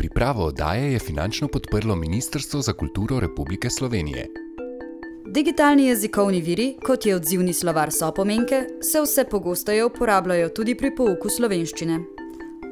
Pripravo 0.00 0.44
oddaje 0.44 0.92
je 0.92 0.98
finančno 0.98 1.48
podprlo 1.48 1.96
Ministrstvo 1.96 2.60
za 2.60 2.72
kulturo 2.72 3.20
Republike 3.20 3.70
Slovenije. 3.70 4.26
Digitalni 5.26 5.86
jezikovni 5.86 6.40
viri, 6.40 6.76
kot 6.86 7.06
je 7.06 7.16
odzivni 7.16 7.52
slovar 7.52 7.92
Sopomenke, 7.92 8.64
se 8.82 9.00
vse 9.00 9.24
pogosteje 9.24 9.84
uporabljajo 9.84 10.48
tudi 10.48 10.74
pri 10.74 10.94
pouku 10.96 11.28
slovenščine. 11.28 11.98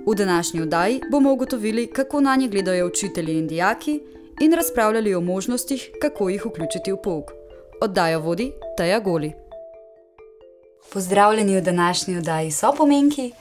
V 0.06 0.14
današnji 0.14 0.60
oddaji 0.60 1.00
bomo 1.10 1.32
ugotovili, 1.32 1.86
kako 1.86 2.20
na 2.20 2.36
nje 2.36 2.48
gledajo 2.48 2.86
učitelji 2.86 3.38
in 3.38 3.46
dijaki, 3.46 4.00
in 4.40 4.52
razpravljali 4.52 5.14
o 5.14 5.20
možnostih, 5.20 5.90
kako 6.00 6.28
jih 6.28 6.46
vključiti 6.46 6.92
v 6.92 6.96
pouk. 7.04 7.24
Oddajo 7.80 8.20
vodi 8.20 8.52
Teja 8.76 9.00
Goli. 9.00 9.32
Pozdravljeni 10.92 11.56
v 11.56 11.60
današnji 11.60 12.16
oddaji 12.16 12.50
Sopomenki. 12.50 13.32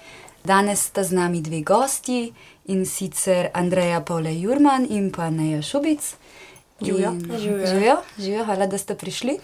Danes 0.48 0.79
sta 0.79 1.04
z 1.04 1.11
nami 1.11 1.41
dve 1.41 1.61
gosti 1.61 2.34
in 2.66 2.86
sicer 2.86 3.50
Andreja 3.54 4.00
Pavle 4.02 4.31
Jurman 4.31 4.88
in 4.90 5.12
pa 5.12 5.30
Neja 5.30 5.62
Šubic. 5.62 6.16
Živijo. 6.81 7.12
Živjo, 7.67 7.98
živjo, 8.20 8.45
hvala, 8.45 8.68
da 8.68 8.77
ste 8.77 8.95
prišli. 8.95 9.40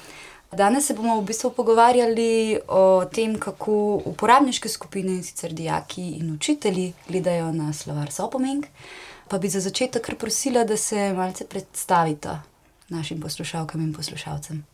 Danes 0.52 0.88
se 0.88 0.94
bomo 0.94 1.20
v 1.20 1.26
bistvu 1.26 1.52
pogovarjali 1.52 2.60
o 2.68 3.06
tem, 3.06 3.36
kako 3.40 4.02
uporabniške 4.06 4.70
skupine, 4.70 5.12
in 5.12 5.24
sicer 5.24 5.52
dijaki 5.54 6.12
in 6.24 6.32
učitelji, 6.36 6.94
gledajo 7.10 7.52
na 7.52 7.74
slovar 7.74 8.12
Sopomenk. 8.12 8.66
Pa 9.28 9.38
bi 9.38 9.50
za 9.50 9.60
začetek 9.60 10.06
kar 10.06 10.16
prosila, 10.16 10.64
da 10.64 10.78
se 10.78 11.14
malce 11.14 11.46
predstavita 11.46 12.42
našim 12.90 13.22
poslušalkam 13.22 13.82
in 13.82 13.94
poslušalcem. 13.94 14.73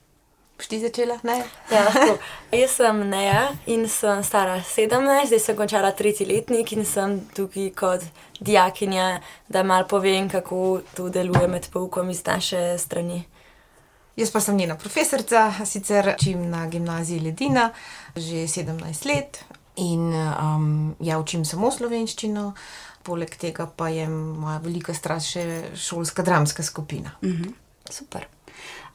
Boš 0.59 0.68
ti 0.68 0.80
začela? 0.80 1.16
Ne? 1.23 1.38
Ja, 1.72 1.86
lahko. 1.88 2.18
Jaz 2.52 2.73
sem 2.76 2.98
Neja 3.08 3.45
in 3.72 3.86
sem 3.88 4.20
stara 4.27 4.58
17, 4.59 5.30
zdaj 5.31 5.40
sem 5.40 5.55
končala 5.55 5.94
tretji 5.95 6.27
letnik 6.27 6.73
in 6.76 6.84
sem 6.84 7.13
tukaj 7.31 7.70
kot 7.80 8.04
dijakinja, 8.44 9.22
da 9.48 9.64
mal 9.64 9.88
povem, 9.88 10.27
kako 10.27 10.81
to 10.98 11.08
deluje 11.08 11.48
med 11.48 11.70
poukom 11.72 12.11
iz 12.11 12.25
naše 12.28 12.75
strani. 12.78 13.22
Jaz 14.20 14.36
pa 14.36 14.44
sem 14.44 14.59
njena 14.59 14.75
profesorica, 14.75 15.48
sicer 15.64 16.16
učim 16.20 16.50
na 16.52 16.67
gimnaziji 16.67 17.23
Ledina 17.23 17.70
že 18.16 18.44
17 18.44 19.08
let 19.08 19.44
in 19.76 20.11
um, 20.11 20.95
ja, 21.00 21.20
učim 21.20 21.45
samo 21.45 21.72
slovenščino, 21.72 22.50
poleg 23.08 23.38
tega 23.39 23.64
pa 23.64 23.88
je 23.95 24.09
moja 24.11 24.59
velika 24.59 24.94
strast 24.94 25.38
še 25.38 25.52
šolska 25.72 26.23
dramska 26.23 26.64
skupina. 26.64 27.16
Mhm, 27.23 27.53
super. 27.88 28.28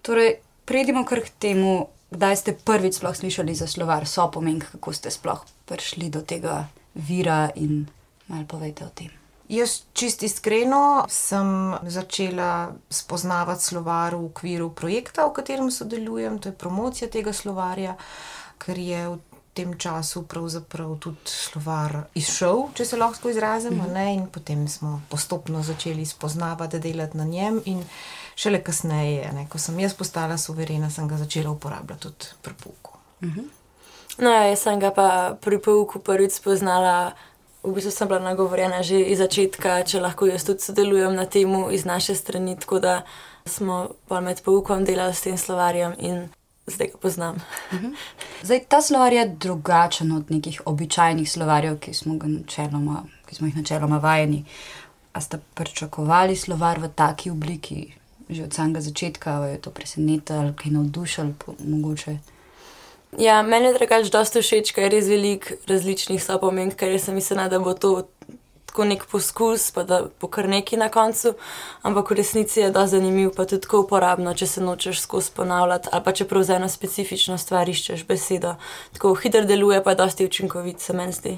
Torej, 0.05 0.37
prejdimo 0.65 1.05
kar 1.05 1.21
k 1.21 1.31
temu, 1.39 1.89
kdaj 2.11 2.37
ste 2.37 2.57
prvič 2.57 3.01
sploh 3.01 3.17
slišali 3.17 3.55
za 3.55 3.67
slovar 3.67 4.07
Sopomenk, 4.07 4.71
kako 4.77 4.93
ste 4.93 5.11
sploh 5.11 5.45
prišli 5.67 6.11
do 6.11 6.23
tega 6.23 6.69
vira 6.95 7.51
in 7.57 7.87
malo 8.29 8.47
povejte 8.49 8.85
o 8.85 8.91
tem. 8.95 9.11
Jaz 9.49 9.85
čist 9.93 10.23
iskreno 10.25 11.05
sem 11.09 11.77
začela 11.85 12.73
spoznavati 12.89 13.61
slovar 13.61 14.17
v 14.17 14.33
okviru 14.33 14.71
projekta, 14.73 15.29
v 15.29 15.37
katerem 15.37 15.69
sodelujem, 15.69 16.39
to 16.41 16.49
je 16.49 16.57
promocija 16.57 17.11
tega 17.13 17.33
slovarja, 17.33 17.99
ker 18.57 18.79
je 18.81 19.03
v 19.13 19.19
tem 19.55 19.77
času 19.79 20.25
pravzaprav 20.27 20.97
tudi 20.99 21.31
slovar 21.31 22.09
izšel, 22.17 22.73
če 22.75 22.89
se 22.89 22.97
lahko 22.97 23.31
izrazim, 23.31 23.79
a 23.85 23.87
ne, 23.87 24.07
in 24.17 24.27
potem 24.33 24.65
smo 24.69 25.03
postopno 25.13 25.63
začeli 25.63 26.07
spoznavati, 26.09 26.81
delati 26.81 27.21
na 27.21 27.25
njem 27.29 27.61
in 27.65 27.85
šele 28.37 28.63
kasneje, 28.63 29.33
ne, 29.33 29.47
ko 29.49 29.59
sem 29.59 29.79
jaz 29.81 29.95
postala 29.95 30.39
suverena, 30.39 30.91
sem 30.91 31.09
ga 31.09 31.17
začela 31.17 31.51
uporabljati 31.51 32.03
tudi 32.03 32.33
pri 32.43 32.55
pouku. 32.65 32.99
No, 34.19 34.31
ja, 34.31 34.45
jaz 34.51 34.63
sem 34.67 34.81
ga 34.81 34.91
pa 34.95 35.09
pri 35.41 35.59
pouku 35.59 35.99
prvič 35.99 36.39
spoznala, 36.39 37.15
v 37.65 37.73
bistvu 37.75 37.91
sem 37.91 38.09
bila 38.09 38.21
nagovorjena 38.21 38.83
že 38.83 39.01
iz 39.01 39.19
začetka, 39.19 39.83
če 39.89 40.03
lahko 40.05 40.29
jaz 40.29 40.45
tudi 40.45 40.61
sodelujem 40.61 41.15
na 41.17 41.27
tem 41.27 41.49
iz 41.73 41.85
naše 41.85 42.15
strani, 42.15 42.59
tako 42.61 42.79
da 42.79 43.03
smo 43.47 43.89
pa 44.09 44.21
med 44.21 44.43
poukom 44.45 44.85
delali 44.85 45.15
s 45.15 45.25
tem 45.25 45.39
slovarjem 45.39 45.95
in 45.99 46.29
zdaj 46.67 46.93
ga 46.93 46.99
poznam. 46.99 47.37
Zdaj, 48.47 48.61
ta 48.69 48.81
slovar 48.81 49.13
je 49.13 49.29
drugačen 49.29 50.13
od 50.13 50.31
nekih 50.31 50.63
običajnih 50.65 51.31
slovarjev, 51.31 51.79
ki 51.81 51.95
smo, 51.95 52.15
načeloma, 52.15 53.05
ki 53.27 53.35
smo 53.35 53.47
jih 53.47 53.57
načeloma 53.57 53.99
vajeni. 53.99 54.45
A 55.13 55.21
ste 55.21 55.39
pričakovali 55.55 56.37
slovar 56.37 56.81
v 56.81 56.89
taki 56.89 57.31
obliki, 57.31 57.95
že 58.31 58.45
od 58.45 58.55
samega 58.55 58.81
začetka, 58.81 59.37
ali 59.37 59.51
je 59.51 59.59
to 59.59 59.71
presenetilo, 59.71 60.55
kaj 60.57 60.73
navdušilo, 60.73 61.35
po- 61.39 61.55
mogoče? 61.59 62.19
Ja, 63.19 63.43
meni 63.43 63.67
je 63.67 63.75
drugače 63.75 64.11
dosta 64.11 64.43
všeč, 64.43 64.73
ker 64.75 64.89
je 64.89 64.91
res 64.91 65.07
veliko 65.07 65.55
različnih 65.71 66.23
sopomenk, 66.23 66.75
ker 66.75 66.97
sem 66.99 67.15
mislila, 67.15 67.49
da 67.49 67.61
bo 67.63 67.75
to 67.75 68.09
tako 68.75 68.85
nek 68.91 69.05
poskus, 69.07 69.71
pa 69.71 69.85
da 69.87 70.01
bo 70.21 70.27
kar 70.27 70.49
neki 70.51 70.77
na 70.77 70.89
koncu, 70.91 71.37
ampak 71.87 72.11
v 72.11 72.17
resnici 72.19 72.59
je 72.61 72.71
dosti 72.75 72.97
zanimiv, 72.97 73.31
pa 73.37 73.47
tudi 73.47 73.63
tako 73.63 73.85
uporabno, 73.85 74.35
če 74.35 74.47
se 74.51 74.61
nočeš 74.61 75.05
skozi 75.05 75.31
ponavljati, 75.37 75.89
ali 75.93 76.05
pa 76.05 76.13
če 76.13 76.27
prav 76.27 76.43
za 76.43 76.57
eno 76.59 76.69
specifično 76.69 77.39
stvar 77.39 77.71
iščeš 77.71 78.03
besedo. 78.09 78.57
Tako 78.99 79.15
hitro 79.15 79.45
deluje, 79.47 79.79
pa 79.85 79.95
je 79.95 80.01
dosti 80.03 80.27
učinkovit, 80.27 80.81
se 80.83 80.93
meni 80.93 81.15
zdi. 81.15 81.37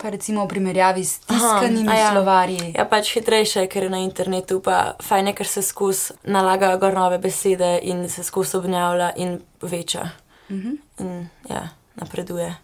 Pa 0.00 0.08
recimo 0.08 0.44
v 0.44 0.48
primerjavi 0.48 1.04
s 1.04 1.20
Aha, 1.28 1.36
tiskanimi 1.36 1.88
a 1.88 1.94
ja. 1.94 2.10
slovarji. 2.12 2.72
Ja, 2.72 2.88
pač 2.88 3.12
hitrejše, 3.12 3.66
ker 3.68 3.84
je 3.84 3.92
na 3.92 4.00
internetu, 4.00 4.60
pa 4.64 4.96
fajn 4.96 5.28
je, 5.28 5.34
ker 5.36 5.48
se 5.48 5.62
skozi 5.62 6.16
nalagajo 6.24 6.78
gor 6.80 6.96
nove 6.96 7.18
besede 7.20 7.78
in 7.82 8.08
se 8.08 8.24
skozi 8.24 8.56
obnavlja 8.56 9.12
in 9.16 9.40
veča. 9.60 10.08
Mhm. 10.50 10.76
In 11.04 11.28
ja, 11.50 11.68
napreduje. 12.00 12.56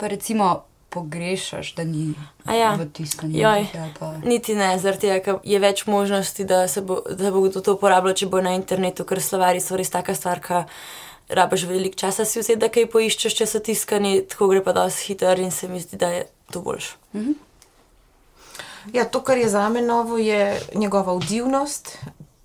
Pa 0.00 0.08
recimo 0.08 0.64
pogrešaš, 0.94 1.74
da 1.74 1.84
ni 1.84 2.14
A 2.44 2.54
ja. 2.54 2.74
v 2.78 2.86
tiskanju. 2.92 3.38
Joj. 3.38 3.66
Pa... 3.98 4.14
Niti 4.24 4.54
ne, 4.54 4.78
zaradi 4.78 5.08
tega, 5.08 5.18
ker 5.24 5.40
je 5.44 5.58
več 5.58 5.86
možnosti, 5.86 6.44
da, 6.46 6.68
se 6.68 6.80
bo, 6.80 7.00
da 7.10 7.32
bo 7.34 7.42
kdo 7.44 7.60
to 7.60 7.74
uporabljal, 7.74 8.14
če 8.14 8.28
bo 8.30 8.40
na 8.44 8.54
internetu, 8.54 9.04
ker 9.04 9.20
slovari 9.22 9.60
so 9.60 9.76
res 9.76 9.90
taka 9.90 10.14
stvar, 10.14 10.40
ki 10.44 10.62
rabiš 11.28 11.64
veliko 11.64 11.96
časa 11.96 12.24
si 12.24 12.40
vzeti, 12.40 12.60
da 12.60 12.68
kaj 12.68 12.86
poiščeš, 12.92 13.34
če 13.34 13.46
so 13.46 13.60
tiskani, 13.64 14.20
tako 14.28 14.48
gre 14.52 14.62
pa 14.64 14.72
dosti 14.72 15.12
hitro 15.12 15.34
in 15.40 15.50
se 15.50 15.68
mi 15.68 15.80
zdi, 15.80 15.96
da 15.96 16.08
je 16.08 16.26
to 16.52 16.60
boljš. 16.60 16.94
Ja, 18.92 19.04
to, 19.04 19.22
kar 19.24 19.38
je 19.38 19.48
za 19.48 19.68
me 19.68 19.82
novo, 19.82 20.18
je 20.18 20.60
njegova 20.74 21.12
odzivnost. 21.12 21.98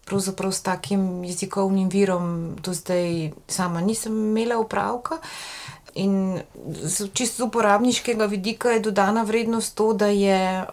Pravzaprav 0.06 0.51
s 0.51 0.62
takim 0.62 1.23
jezikovnim 1.23 1.89
virom 1.89 2.56
do 2.63 2.73
zdaj 2.73 3.31
sama 3.47 3.81
nisem 3.81 4.13
imela 4.13 4.57
upravka. 4.57 5.19
In 5.95 6.39
čisto 7.13 7.44
z 7.44 7.47
uporabniškega 7.47 8.25
vidika 8.25 8.72
je 8.72 8.79
dodana 8.79 9.23
vrednost 9.23 9.75
to, 9.75 9.94
da 9.94 10.07
je 10.07 10.66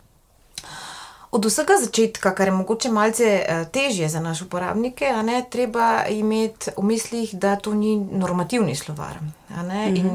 od 1.36 1.44
vsega 1.44 1.76
začetka, 1.82 2.32
kar 2.34 2.48
je 2.48 2.54
mogoče 2.54 2.90
malce 2.90 3.24
eh, 3.24 3.64
težje 3.72 4.08
za 4.08 4.20
naše 4.20 4.44
uporabnike, 4.44 5.12
ne, 5.22 5.44
treba 5.50 6.06
imeti 6.08 6.72
v 6.76 6.84
mislih, 6.84 7.34
da 7.34 7.56
to 7.56 7.74
ni 7.74 7.96
normativni 7.96 8.74
slovar. 8.74 9.20
ne, 9.68 9.92
In 9.94 10.08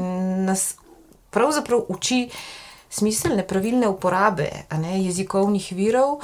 nas 0.44 0.74
pravzaprav 1.30 1.86
uči 1.88 2.28
smiselne, 2.90 3.46
pravilne 3.46 3.88
uporabe 3.88 4.50
ne, 4.78 4.98
jezikovnih 5.04 5.72
virov. 5.72 6.20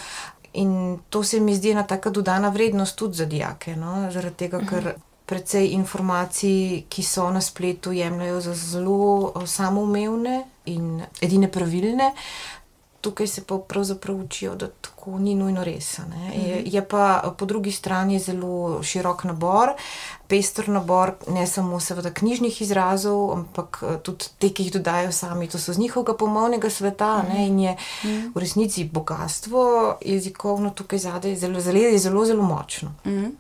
In 0.52 0.98
to 1.08 1.22
se 1.22 1.40
mi 1.40 1.54
zdi 1.54 1.70
ena 1.70 1.86
taka 1.86 2.10
dodana 2.10 2.48
vrednost 2.48 2.96
tudi 2.96 3.14
za 3.14 3.24
dijake, 3.24 3.76
no? 3.76 4.10
zaradi 4.10 4.36
tega, 4.36 4.60
ker 4.70 4.94
precej 5.28 5.66
informacij, 5.76 6.84
ki 6.88 7.02
so 7.02 7.30
na 7.30 7.40
spletu, 7.40 7.92
jemljajo 7.92 8.40
za 8.40 8.54
zelo 8.54 9.32
eh, 9.36 9.46
samoumevne 9.46 10.42
in 10.64 11.02
edine 11.20 11.50
pravilne. 11.52 12.12
Tukaj 13.00 13.26
se 13.26 13.44
pa 13.44 13.58
pravzaprav 13.58 14.16
učijo, 14.16 14.54
da 14.54 14.68
tako 14.68 15.18
ni 15.18 15.34
nujno 15.34 15.64
res. 15.64 15.98
ne. 15.98 16.32
Je, 16.34 16.62
je 16.66 16.88
pa 16.88 17.34
po 17.38 17.46
drugi 17.46 17.72
strani 17.72 18.18
zelo 18.18 18.82
širok 18.82 19.24
nabor, 19.24 19.68
pester 20.26 20.68
nabor, 20.68 21.12
ne 21.28 21.46
samo 21.46 21.80
seveda 21.80 22.10
knjižnih 22.10 22.62
izrazov, 22.62 23.32
ampak 23.32 23.82
eh, 23.82 23.98
tudi 24.02 24.24
te, 24.38 24.50
ki 24.50 24.62
jih 24.62 24.72
dodajo 24.72 25.12
sami. 25.12 25.48
To 25.48 25.58
so 25.58 25.72
z 25.72 25.78
njihovega 25.78 26.16
pomovnega 26.16 26.70
sveta 26.70 27.06
a 27.06 27.22
ne, 27.22 27.46
in 27.46 27.60
je 27.60 27.76
v 28.34 28.40
resnici 28.40 28.84
bogatstvo 28.84 29.98
jezikovno 30.04 30.70
tukaj 30.70 30.98
zadaj 30.98 31.36
zelo, 31.36 31.60
zelo, 31.60 31.98
zelo, 31.98 32.24
zelo 32.24 32.42
močno. 32.42 32.94
Mhm. 33.06 33.30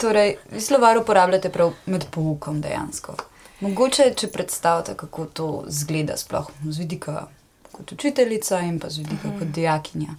Torej, 0.00 0.36
vi 0.50 0.60
slovar 0.60 0.98
uporabljate 0.98 1.48
prav 1.48 1.72
med 1.86 2.04
poukom 2.10 2.60
dejansko. 2.60 3.14
Mogoče, 3.60 4.10
če 4.16 4.28
predstavljate, 4.28 4.94
kako 4.94 5.24
to 5.24 5.48
zgleda, 5.68 6.16
sploh 6.16 6.50
z 6.64 6.78
vidika 6.78 7.26
kot 7.74 7.92
učiteljica 7.92 8.60
in 8.60 8.78
pa 8.80 8.88
z 8.90 8.98
vidika 9.02 9.28
kot 9.38 9.48
dijakinja. 9.48 10.14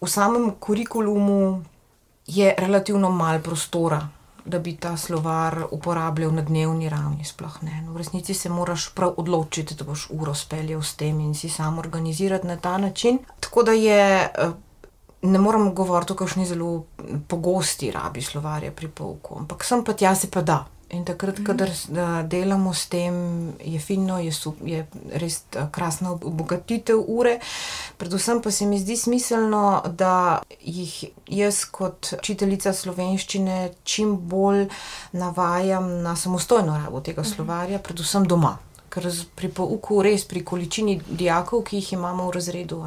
v 0.00 0.08
samem 0.08 0.50
kurikulumu 0.60 1.64
je 2.26 2.54
relativno 2.58 3.10
malo 3.10 3.38
prostora, 3.42 4.08
da 4.44 4.58
bi 4.58 4.76
ta 4.76 4.96
slovar 4.96 5.64
uporabljal 5.70 6.32
na 6.32 6.42
dnevni 6.42 6.88
ravni. 6.88 7.24
Sploh 7.24 7.58
ne. 7.62 7.82
No, 7.82 7.92
v 7.92 7.96
resnici 8.00 8.34
se 8.34 8.48
moraš 8.48 8.88
prav 8.94 9.14
odločiti, 9.16 9.74
da 9.74 9.84
boš 9.84 10.06
uro 10.10 10.34
speljal 10.34 10.82
s 10.82 10.94
tem 10.96 11.20
in 11.20 11.34
si 11.34 11.48
sam 11.48 11.78
organizirati 11.78 12.46
na 12.46 12.56
ta 12.56 12.78
način. 12.78 13.18
Tako 13.40 13.62
da 13.62 13.72
je. 13.72 14.00
eh, 14.38 14.50
Ne 15.22 15.38
moramo 15.38 15.70
govoriti 15.76 16.12
o 16.12 16.16
kakšni 16.16 16.46
zelo 16.46 16.84
pogosti 17.28 17.90
rabi 17.90 18.22
slovarja 18.22 18.70
pri 18.72 18.88
pouku, 18.88 19.36
ampak 19.38 19.64
sem 19.64 19.84
pa 19.84 19.92
tja 19.92 20.14
se 20.14 20.30
pa 20.30 20.40
da. 20.42 20.64
In 20.90 21.04
takrat, 21.04 21.38
mm 21.38 21.44
kadar 21.44 21.70
uh, 21.70 22.28
delamo 22.28 22.72
s 22.74 22.88
tem, 22.90 23.14
je 23.62 23.78
fino, 23.78 24.18
je, 24.18 24.32
sup, 24.32 24.58
je 24.66 24.82
res 25.22 25.42
uh, 25.56 25.68
krasna 25.70 26.12
obogatitev 26.12 26.98
ure. 27.06 27.38
Predvsem 27.96 28.42
pa 28.42 28.50
se 28.50 28.66
mi 28.66 28.78
zdi 28.78 28.96
smiselno, 28.96 29.82
da 29.86 30.42
jih 30.60 30.94
jaz, 31.30 31.64
kot 31.70 32.14
učiteljica 32.18 32.72
slovenščine, 32.72 33.60
čim 33.84 34.16
bolj 34.16 34.66
navajam 35.12 36.02
na 36.02 36.16
samostojno 36.16 36.80
rabo 36.84 37.00
tega 37.00 37.24
slovarja, 37.24 37.78
predvsem 37.78 38.26
doma 38.26 38.56
ker 38.90 39.06
pri 39.34 39.48
pouku, 39.54 40.00
res 40.02 40.24
pri 40.28 40.42
količini 40.44 40.96
dijakov, 41.06 41.62
ki 41.68 41.78
jih 41.78 41.92
imamo 41.92 42.26
v 42.26 42.34
razredu, 42.34 42.80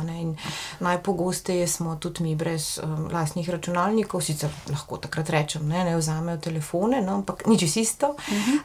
najpogosteje 0.79 1.67
smo 1.67 1.95
tudi 1.95 2.23
mi 2.23 2.35
brez 2.35 2.79
um, 2.83 3.07
lastnih 3.11 3.49
računalnikov, 3.49 4.21
sicer 4.21 4.51
lahko 4.69 4.97
takrat 4.97 5.29
rečem, 5.29 5.67
ne, 5.69 5.83
ne 5.87 5.95
vzamejo 5.97 6.37
telefone, 6.43 7.01
no, 7.01 7.15
ampak 7.21 7.45
nič 7.47 7.77
isto. 7.77 8.07
Uh 8.07 8.33
-huh. 8.33 8.59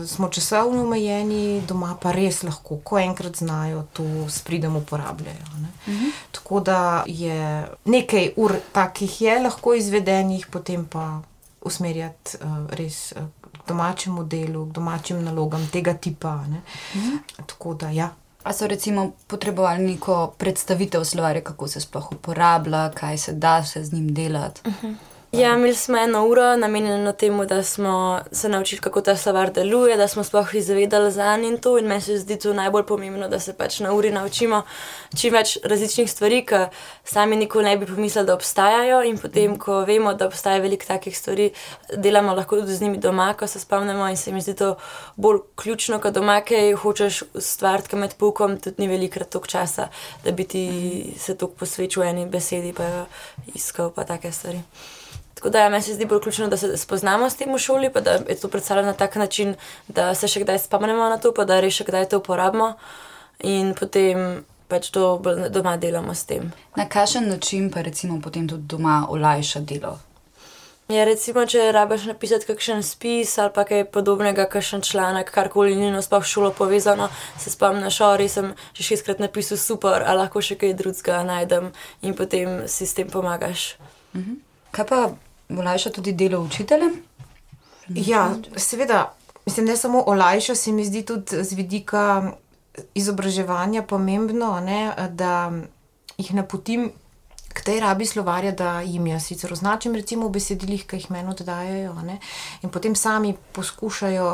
uh, 0.00 0.06
smo 0.06 0.28
časovno 0.28 0.82
omejeni, 0.82 1.62
doma 1.68 1.96
pa 2.02 2.12
res 2.12 2.42
lahko, 2.42 2.80
ko 2.84 2.98
enkrat 2.98 3.36
znajo, 3.36 3.86
to 3.92 4.04
spridem 4.28 4.76
uporabljajo. 4.76 5.46
Uh 5.86 5.94
-huh. 5.94 6.10
Tako 6.32 6.60
da 6.60 7.04
je 7.06 7.68
nekaj 7.84 8.32
ur 8.36 8.56
takih 8.72 9.20
je 9.20 9.40
lahko 9.40 9.74
izvedenih, 9.74 10.46
potem 10.46 10.86
pa 10.86 11.22
usmerjati 11.60 12.36
uh, 12.40 12.70
res. 12.70 13.12
Uh, 13.16 13.39
domačemu 13.70 14.24
delu, 14.24 14.64
domačim 14.66 15.22
nalogam 15.24 15.68
tega 15.72 15.94
tipa. 15.94 16.34
Mhm. 16.94 17.16
Tako 17.46 17.74
da, 17.74 17.90
ja. 17.90 18.10
A 18.42 18.52
so 18.52 18.66
recimo 18.66 19.10
potrebovali 19.26 19.84
neko 19.84 20.32
predstavitev 20.38 21.04
slovarja, 21.04 21.44
kako 21.44 21.68
se 21.68 21.80
sploh 21.80 22.12
uporablja, 22.12 22.90
kaj 22.90 23.18
se 23.18 23.32
da 23.32 23.64
se 23.64 23.84
z 23.84 23.92
njim 23.92 24.14
delati? 24.14 24.60
Uh 24.64 24.74
-huh. 24.82 24.94
Ja, 25.32 25.54
imeli 25.54 25.74
smo 25.74 25.98
eno 25.98 26.26
uro 26.26 26.56
namenjeno 26.56 27.12
temu, 27.12 27.44
da 27.44 27.62
smo 27.62 28.20
se 28.32 28.48
naučili, 28.48 28.80
kako 28.80 29.00
ta 29.00 29.16
slovar 29.16 29.52
deluje, 29.52 29.96
da 29.96 30.08
smo 30.08 30.24
sploh 30.24 30.54
izvedeli 30.54 31.12
za 31.12 31.36
njim 31.36 31.52
in 31.52 31.58
to. 31.58 31.78
In 31.78 31.86
meni 31.86 32.00
se 32.00 32.18
zdi 32.18 32.38
to 32.38 32.52
najbolj 32.52 32.82
pomembno, 32.82 33.28
da 33.28 33.38
se 33.40 33.52
pač 33.52 33.80
na 33.80 33.92
uri 33.92 34.10
naučimo 34.10 34.62
čim 35.16 35.32
več 35.32 35.58
različnih 35.64 36.10
stvari, 36.10 36.42
ki 36.46 36.64
sami 37.04 37.36
nikoli 37.36 37.64
ne 37.64 37.76
bi 37.76 37.86
pomislili, 37.86 38.26
da 38.26 38.34
obstajajo. 38.34 39.02
In 39.02 39.18
potem, 39.18 39.54
ko 39.58 39.84
vemo, 39.86 40.14
da 40.14 40.26
obstaja 40.26 40.58
veliko 40.58 40.86
takih 40.86 41.18
stvari, 41.18 41.50
delamo 41.96 42.34
lahko 42.34 42.56
tudi 42.56 42.74
z 42.74 42.82
njimi 42.82 42.98
doma, 42.98 43.34
ko 43.38 43.46
se 43.46 43.60
spomnimo. 43.60 44.08
In 44.08 44.16
se 44.16 44.32
mi 44.32 44.42
zdi 44.42 44.56
to 44.56 44.74
bolj 45.16 45.44
ključno, 45.56 46.00
kot 46.00 46.14
doma, 46.14 46.40
ki 46.40 46.72
hočeš 46.72 47.22
ustvariti 47.34 47.96
med 47.96 48.18
pukom, 48.18 48.58
tudi 48.58 48.82
ni 48.82 48.88
velikrat 48.88 49.30
toliko 49.30 49.46
časa, 49.46 49.88
da 50.24 50.32
bi 50.32 50.44
ti 50.44 51.14
se 51.18 51.38
toliko 51.38 51.62
posvečal 51.62 52.10
eni 52.10 52.26
besedi, 52.26 52.72
pa 52.72 53.06
iskal 53.54 53.94
pa 53.94 54.04
take 54.04 54.32
stvari. 54.32 54.62
Tako 55.40 55.50
da 55.50 55.58
ja, 55.58 55.68
meni 55.72 55.82
se 55.82 55.94
zdi 55.94 56.04
bolj 56.04 56.20
ključno, 56.20 56.46
da 56.52 56.56
se 56.56 56.76
spoznamo 56.76 57.30
s 57.30 57.36
tem 57.40 57.54
v 57.54 57.58
šoli, 57.58 57.88
pa 57.92 58.00
da 58.00 58.18
je 58.28 58.34
to 58.36 58.48
predstavljeno 58.48 58.90
na 58.90 58.96
tak 58.96 59.14
način, 59.16 59.54
da 59.88 60.14
se 60.14 60.28
še 60.28 60.42
kdaj 60.44 60.58
spomnimo 60.58 61.06
na 61.08 61.16
to, 61.16 61.32
pa 61.32 61.46
da 61.48 61.62
res 61.64 61.78
še 61.78 61.86
kdaj 61.88 62.10
to 62.12 62.18
uporabimo 62.20 62.74
in 63.48 63.70
potem 63.74 64.44
pač 64.68 64.90
to 64.92 65.16
doma 65.48 65.78
delamo 65.80 66.12
s 66.14 66.28
tem. 66.28 66.50
Na 66.76 66.84
kakšen 66.84 67.30
način 67.32 67.70
pa 67.72 67.80
recimo 67.80 68.18
potem 68.20 68.48
tudi 68.48 68.68
doma 68.68 69.06
olajša 69.08 69.62
delo? 69.64 69.94
Ja, 70.90 71.06
recimo, 71.08 71.46
če 71.46 71.70
rabiš 71.72 72.04
napisati 72.10 72.50
kakšen 72.50 72.84
spis 72.84 73.32
ali 73.38 73.54
pa 73.56 73.64
kaj 73.64 73.86
podobnega, 73.94 74.44
kakšen 74.50 74.84
članek, 74.84 75.32
karkoli 75.32 75.72
ni 75.78 75.88
no 75.94 76.02
sploh 76.02 76.26
šolo 76.26 76.52
povezano, 76.52 77.08
se 77.38 77.48
spomniš, 77.54 78.00
ori 78.04 78.28
sem 78.28 78.52
že 78.74 78.84
šestkrat 78.90 79.24
napisal 79.24 79.56
super, 79.56 80.04
ali 80.04 80.20
lahko 80.20 80.44
še 80.44 80.60
kaj 80.60 80.76
drugega 80.82 81.24
najdem 81.24 81.72
in 82.02 82.12
potem 82.18 82.68
si 82.68 82.84
s 82.84 82.92
tem 83.00 83.08
pomagaš. 83.08 83.78
Mhm. 84.12 84.36
Kaj 84.70 84.86
pa 84.86 85.00
olajša 85.58 85.90
tudi 85.90 86.12
delo 86.12 86.40
učiteljem? 86.40 87.02
Ja, 87.88 88.34
seveda, 88.56 89.14
mislim, 89.46 89.66
ne 89.66 89.76
samo 89.76 90.04
olajša, 90.06 90.54
se 90.54 90.72
mi 90.72 90.84
zdi 90.84 91.02
tudi 91.02 91.44
z 91.44 91.52
vidika 91.52 92.32
izobraževanja 92.94 93.82
pomembno, 93.82 94.60
ne, 94.60 94.92
da 95.10 95.52
jih 96.18 96.34
napotim 96.34 96.90
k 97.50 97.64
tej 97.66 97.80
rabi 97.80 98.06
slovarja, 98.06 98.52
da 98.52 98.80
jim 98.80 99.06
jaz 99.06 99.26
sicer 99.26 99.52
označim, 99.52 99.94
recimo 99.94 100.28
v 100.28 100.36
besedilih, 100.38 100.84
ki 100.86 101.00
jih 101.00 101.10
meni 101.10 101.32
oddajajo, 101.32 101.94
ne, 102.06 102.20
in 102.62 102.70
potem 102.70 102.94
sami 102.94 103.34
poskušajo 103.52 104.28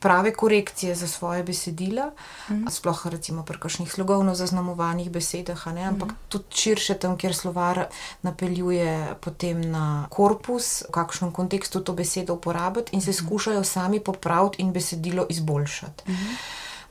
prave 0.00 0.32
korekcije 0.34 0.94
za 0.94 1.08
svoje 1.08 1.42
besedila, 1.42 2.10
mm. 2.48 2.70
sploh 2.70 3.06
recimo 3.06 3.42
pri 3.44 3.58
kakšnih 3.58 3.92
slogovno 3.92 4.34
zaznamovanih 4.34 5.10
besedah, 5.10 5.66
ampak 5.66 6.08
mm. 6.08 6.16
tudi 6.28 6.44
širše 6.50 6.94
tam, 6.94 7.18
kjer 7.18 7.34
slovar 7.34 7.84
napeljuje 8.22 9.14
potem 9.20 9.60
na 9.60 10.06
korpus, 10.10 10.82
v 10.88 10.92
kakšnem 10.92 11.32
kontekstu 11.32 11.80
to 11.80 11.92
besedo 11.92 12.34
uporabiti 12.34 12.96
in 12.96 13.00
se 13.00 13.10
mm. 13.10 13.14
skušajo 13.14 13.64
sami 13.64 14.00
popraviti 14.00 14.62
in 14.62 14.72
besedilo 14.72 15.26
izboljšati. 15.28 16.10
Mm. 16.10 16.36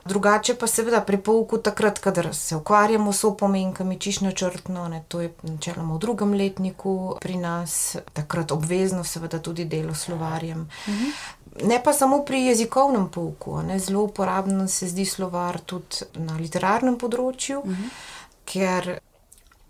Drugače 0.04 0.54
pa 0.54 0.66
seveda 0.66 1.00
pri 1.00 1.18
pouku 1.18 1.58
takrat, 1.58 1.98
kadar 1.98 2.34
se 2.34 2.56
ukvarjamo 2.56 3.12
s 3.12 3.24
opomenkami, 3.24 3.98
čišno 3.98 4.32
črtno, 4.32 4.88
ne, 4.88 5.02
to 5.08 5.20
je 5.20 5.32
načeloma 5.42 5.94
v 5.94 5.98
drugem 5.98 6.32
letniku 6.34 7.16
pri 7.20 7.36
nas, 7.36 7.96
takrat 8.12 8.52
obvezno 8.52 9.04
seveda 9.04 9.38
tudi 9.38 9.64
delo 9.64 9.94
s 9.94 10.00
slovarjem. 10.08 10.68
-huh 10.86 11.39
ne 11.62 11.82
pa 11.82 11.92
samo 11.92 12.22
pri 12.24 12.40
jezikovnem 12.46 13.08
pouku, 13.10 13.62
ne, 13.62 13.78
zelo 13.78 14.02
uporaben 14.02 14.68
se 14.68 14.88
zdi 14.88 15.04
slovar 15.04 15.60
tudi 15.60 16.06
na 16.14 16.36
literarnem 16.38 16.98
področju, 16.98 17.58
uh 17.58 17.66
mhm. 17.66 17.84
-huh. 17.84 17.90
ker 18.44 18.98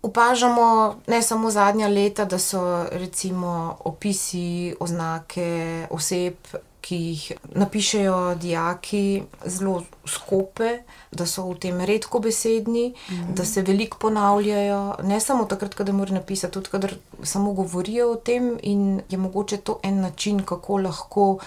opažamo 0.01 0.95
ne 1.07 1.21
samo 1.21 1.51
zadnja 1.51 1.87
leta, 1.87 2.25
da 2.25 2.39
so 2.39 2.85
recimo 2.91 3.77
opisi, 3.85 4.75
oznake 4.79 5.87
oseb. 5.89 6.35
Ki 6.81 6.95
jih 6.95 7.31
napišejo 7.55 8.35
dijaki, 8.35 9.23
zelo 9.45 9.83
skope, 10.05 10.79
da 11.11 11.25
so 11.25 11.45
v 11.51 11.59
tem 11.59 11.81
redko 11.85 12.19
besedni, 12.19 12.87
mm 12.89 13.15
-hmm. 13.15 13.33
da 13.33 13.45
se 13.45 13.61
veliko 13.61 13.97
ponavljajo, 13.97 14.95
ne 15.03 15.19
samo 15.19 15.45
takrat, 15.45 15.75
ko 15.75 15.83
morajo 15.93 16.15
napisati, 16.15 16.53
tudi 16.53 16.69
kadar 16.69 16.95
samo 17.23 17.53
govorijo 17.53 18.11
o 18.11 18.15
tem, 18.15 18.57
in 18.63 19.01
je 19.09 19.17
mogoče 19.17 19.57
to 19.57 19.79
en 19.83 20.01
način, 20.01 20.43
kako 20.43 20.77
lahko 20.77 21.37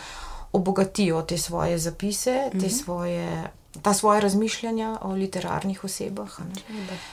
obogatijo 0.52 1.22
te 1.22 1.38
svoje 1.38 1.78
zapise, 1.78 2.48
te 2.50 2.56
mm 2.56 2.60
-hmm. 2.60 2.84
svoje, 2.84 3.50
ta 3.82 3.94
svoje 3.94 4.20
razmišljanja 4.20 4.98
o 5.02 5.12
literarnih 5.12 5.84
osebah 5.84 6.38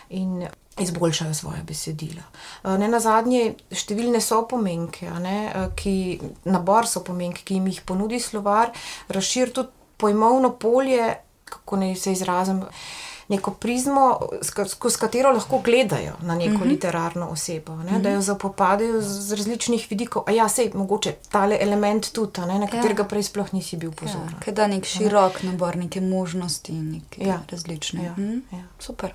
in 0.09 0.47
izboljšajo 0.79 1.33
svoje 1.33 1.63
besedila. 1.63 2.23
Eh, 2.63 2.77
ne 2.77 2.87
na 2.87 2.99
zadnje, 2.99 3.55
številne 3.71 4.21
so 4.21 4.45
pomenke, 4.47 5.05
eh, 5.05 5.69
ki 5.75 6.19
nabor 6.45 6.87
so 6.87 7.03
pomenke, 7.03 7.43
ki 7.45 7.59
jim 7.59 7.67
jih 7.67 7.81
ponudi 7.85 8.19
slovar, 8.19 8.71
razširi 9.09 9.51
tudi 9.51 9.69
pojmovno 9.97 10.51
polje, 10.51 11.15
kako 11.45 11.77
naj 11.77 11.95
se 11.95 12.11
izrazim 12.11 12.63
neko 13.31 13.51
prizmo, 13.51 14.19
skozi 14.67 14.97
katero 14.99 15.31
lahko 15.31 15.61
gledajo 15.63 16.17
na 16.21 16.35
neko 16.35 16.53
uh 16.53 16.59
mhm. 16.59 16.63
-huh. 16.63 16.69
literarno 16.69 17.27
osebo, 17.29 17.75
ne? 17.75 17.83
uh 17.85 17.91
-huh. 17.91 18.01
da 18.01 18.09
jo 18.09 18.15
mhm. 18.15 18.25
zapopadajo 18.25 19.01
z 19.01 19.33
različnih 19.33 19.87
vidikov. 19.89 20.23
A 20.25 20.31
ja, 20.31 20.49
sej 20.49 20.71
mogoče 20.73 21.15
tale 21.31 21.57
element 21.61 22.11
tudi, 22.11 22.41
ne? 22.41 22.59
na 22.59 22.67
katerega 22.67 23.03
ja. 23.03 23.07
prej 23.07 23.23
sploh 23.23 23.53
nisi 23.53 23.77
bil 23.77 23.91
pozoren. 23.91 24.33
Ja, 24.33 24.39
Kaj 24.39 24.53
da 24.53 24.67
nek 24.67 24.85
širok 24.85 25.43
nabor, 25.43 25.77
neke 25.77 26.01
možnosti, 26.01 26.73
neke 26.73 27.27
ja. 27.27 27.39
različne. 27.51 28.03
Ja. 28.03 28.13
Hm? 28.13 28.39
Ja. 28.51 28.63
Super. 28.79 29.13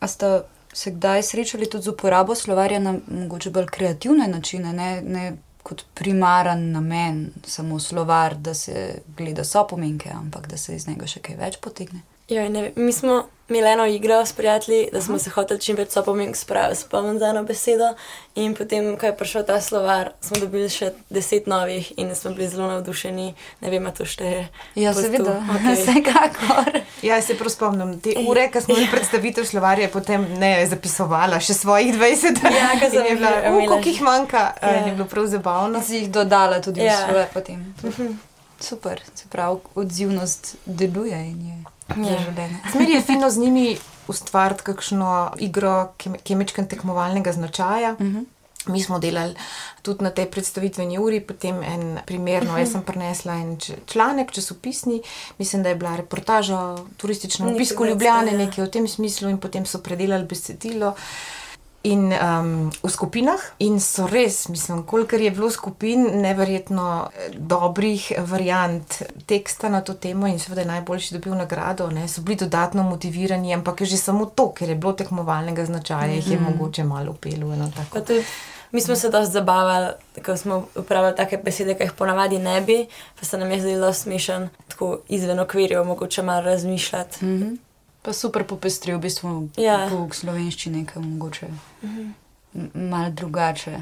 A 0.00 0.08
ste 0.08 0.42
se 0.72 0.90
kdaj 0.90 1.22
srečali 1.22 1.70
tudi 1.70 1.84
z 1.84 1.88
uporabo 1.88 2.34
slovarja 2.34 2.78
na 2.80 2.94
mogoče 3.06 3.50
bolj 3.50 3.66
kreativne 3.66 4.28
načine? 4.28 4.72
Ne? 4.72 5.02
Ne 5.02 5.32
Kot 5.62 5.84
primaren 5.94 6.72
namen, 6.72 7.30
samo 7.46 7.76
slovar, 7.78 8.34
da 8.34 8.50
se 8.54 8.96
gleda 9.16 9.44
so 9.44 9.62
pomenke, 9.70 10.10
ampak 10.10 10.48
da 10.50 10.56
se 10.56 10.74
iz 10.74 10.88
njega 10.88 11.06
še 11.06 11.20
kaj 11.22 11.36
več 11.38 11.58
potegne. 11.62 12.00
Ja, 12.28 12.48
mi 12.74 12.92
smo 12.92 13.20
imeli 13.52 13.72
eno 13.72 13.86
igro 13.86 14.26
s 14.26 14.32
prijatelji, 14.32 14.88
da 14.92 15.00
smo 15.02 15.14
Aha. 15.14 15.22
se 15.22 15.30
hoteli 15.30 15.60
čim 15.60 15.76
več 15.76 15.90
spomniti, 15.90 16.38
spomniti 16.74 17.18
za 17.18 17.26
eno 17.26 17.42
besedo. 17.44 17.94
In 18.34 18.54
potem, 18.54 18.96
ko 18.96 19.06
je 19.06 19.16
prišel 19.16 19.44
ta 19.44 19.60
slovar, 19.60 20.12
smo 20.20 20.38
dobili 20.40 20.68
še 20.72 20.92
deset 21.12 21.46
novih 21.46 21.92
in 22.00 22.14
smo 22.16 22.32
bili 22.32 22.48
zelo 22.48 22.70
navdušeni. 22.70 23.34
Ne 23.60 23.70
vem, 23.70 23.90
to 23.92 24.06
šteje. 24.08 24.46
Ja, 24.74 24.94
seveda, 24.96 25.36
okay. 25.54 25.76
vsekakor. 25.76 26.80
Ja, 27.04 27.20
se 27.22 27.36
prav 27.36 27.52
spomnim. 27.52 27.98
Te 28.00 28.16
ure, 28.24 28.48
ko 28.52 28.64
smo 28.64 28.78
imeli 28.78 28.88
predstavitev 28.94 29.44
slovarja, 29.44 29.90
potem 29.92 30.24
ne 30.40 30.54
je 30.54 30.66
zapisovala 30.72 31.40
še 31.44 31.58
svojih 31.60 31.92
20 31.98 32.40
let. 32.40 32.56
Ja, 32.56 32.72
kaj 32.80 32.90
se 32.90 33.04
je 33.04 33.16
bilo, 33.20 33.36
koliko 33.68 33.88
jih 33.92 34.02
manjka, 34.08 34.48
ja. 34.62 34.74
je 34.80 34.96
bilo 34.96 35.08
prav 35.12 35.28
zabavno. 35.28 35.84
Si 35.84 36.00
jih 36.00 36.12
dodala 36.12 36.62
tudi 36.64 36.86
ja. 36.86 36.96
v 36.96 37.10
svoje 37.10 37.30
potem. 37.36 37.64
Mhm. 37.84 38.31
Super, 38.62 39.00
se 39.14 39.24
pravi, 39.28 39.58
odzivnost 39.74 40.56
deluje 40.66 41.18
in 41.30 41.40
je 41.46 41.56
za 41.88 42.04
življenje. 42.24 42.60
Zmeri 42.72 42.92
je 42.92 43.00
fino 43.02 43.30
z 43.30 43.38
njimi 43.38 43.66
ustvariti 44.08 44.62
kakšno 44.62 45.08
igro 45.38 45.92
kemičnega 45.98 46.68
tekmovalnega 46.68 47.32
značaja. 47.32 47.96
Uh 47.98 48.06
mhm. 48.06 48.18
-huh. 48.18 48.24
Mi 48.66 48.82
smo 48.82 48.98
delali 48.98 49.34
tudi 49.82 50.04
na 50.04 50.10
tej 50.10 50.28
predstavitveni 50.30 50.98
uri, 50.98 51.20
potem 51.20 51.62
en 51.62 51.98
primer. 52.06 52.44
No, 52.46 52.58
jaz 52.58 52.70
sem 52.72 52.82
prenesla 52.82 53.34
en 53.34 53.56
članek, 53.86 54.30
časopisni, 54.30 55.00
mislim, 55.38 55.62
da 55.62 55.68
je 55.68 55.74
bila 55.74 55.96
reportaža 55.96 56.58
o 56.58 56.86
turističnem 56.96 57.48
obisku 57.48 57.86
Ljubljane, 57.86 58.32
ja. 58.32 58.38
nekaj 58.38 58.64
v 58.64 58.70
tem 58.70 58.88
smislu, 58.88 59.28
in 59.28 59.38
potem 59.38 59.66
so 59.66 59.78
predelali 59.78 60.24
besedilo. 60.24 60.94
In 61.84 62.12
um, 62.12 62.70
v 62.70 62.88
skupinah, 62.88 63.40
in 63.58 63.80
so 63.82 64.06
res, 64.06 64.48
mislim, 64.48 64.84
kolikor 64.86 65.20
je 65.20 65.30
bilo 65.34 65.48
skupin, 65.50 66.04
neverjetno 66.22 66.84
eh, 67.10 67.32
dobrih 67.34 68.12
variant 68.30 69.02
teksta 69.26 69.68
na 69.68 69.80
to 69.80 69.94
temo, 69.94 70.28
in 70.30 70.38
seveda 70.38 70.64
najboljši 70.64 71.14
dobil 71.14 71.34
nagrado, 71.34 71.88
ne, 71.90 72.06
so 72.08 72.22
bili 72.22 72.36
dodatno 72.38 72.82
motivirani, 72.86 73.54
ampak 73.54 73.80
je 73.80 73.86
že 73.86 73.96
samo 73.96 74.26
to, 74.26 74.52
ker 74.54 74.68
je 74.68 74.78
bilo 74.78 74.92
tekmovalnega 74.92 75.64
značaja, 75.66 76.14
jih 76.14 76.30
je 76.30 76.38
mogoče 76.40 76.84
malo 76.84 77.16
upelo. 77.18 77.50
mi 78.72 78.80
smo 78.80 78.96
se 78.96 79.10
dosti 79.10 79.32
zabavali, 79.32 79.92
ko 80.24 80.36
smo 80.36 80.66
uporabljali 80.76 81.16
take 81.16 81.36
besede, 81.36 81.74
ki 81.74 81.82
jih 81.82 81.92
ponavadi 81.98 82.38
ne 82.38 82.60
bi, 82.60 82.86
pa 83.18 83.26
se 83.26 83.38
nam 83.38 83.50
je 83.50 83.60
zdelo 83.60 83.92
smešen, 83.92 84.48
tako 84.68 84.98
izven 85.08 85.40
okvirjev, 85.40 85.84
mogoče 85.84 86.22
malo 86.22 86.42
razmišljati. 86.42 87.24
Mhm. 87.24 87.54
Pa 88.02 88.12
super 88.12 88.44
popestril 88.44 88.96
v 88.96 89.02
bistvu 89.02 89.48
Ja. 89.56 89.86
pouk 89.88 90.14
slovenščine, 90.14 90.84
ki 90.84 90.92
je 90.96 91.02
mogoče 91.02 91.46
m- 91.82 92.14
malo 92.74 93.10
drugače 93.10 93.76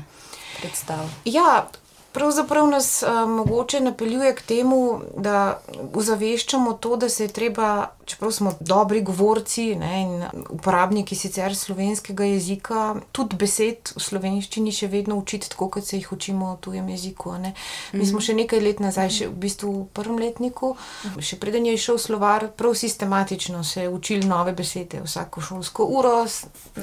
predstav. 0.57 0.99
Ja, 1.25 1.69
pravzaprav 2.13 2.67
nas 2.67 3.03
uh, 3.03 3.09
mogoče 3.27 3.81
napeljuje 3.81 4.35
k 4.35 4.43
temu, 4.43 4.81
da 5.17 5.61
ozaveščamo 5.95 6.73
to, 6.75 6.97
da 6.97 7.09
se 7.09 7.25
je 7.25 7.29
treba, 7.31 7.71
čeprav 8.11 8.33
smo 8.33 8.53
dobri 8.61 9.01
govorci 9.03 9.75
ne, 9.75 9.93
in 10.01 10.13
uporabniki 10.51 11.17
sicer 11.17 11.55
slovenskega 11.57 12.25
jezika, 12.27 12.81
tudi 13.13 13.37
besed 13.37 13.93
v 13.95 14.01
slovenščini 14.01 14.73
še 14.73 14.89
vedno 14.89 15.17
učiti, 15.17 15.49
tako 15.49 15.69
kot 15.71 15.85
se 15.85 15.97
jih 15.97 16.13
učimo 16.13 16.55
v 16.55 16.61
tujem 16.61 16.89
jeziku. 16.89 17.31
a 17.31 17.39
Ne. 17.39 17.55
Mi 17.93 18.07
smo 18.07 18.21
še 18.21 18.35
nekaj 18.35 18.61
let 18.61 18.81
nazaj, 18.81 19.11
še 19.11 19.29
v 19.29 19.37
bistvu 19.39 19.73
v 19.73 19.87
prvem 19.93 20.19
letniku, 20.19 20.75
še 21.19 21.37
preden 21.37 21.67
je 21.67 21.75
išel 21.75 21.99
slovar, 21.99 22.49
prav 22.51 22.75
sistematično 22.75 23.65
se 23.65 23.89
učili 23.89 24.27
nove 24.27 24.53
besede, 24.53 25.01
vsako 25.01 25.41
šolsko 25.41 25.85
uro, 25.87 26.27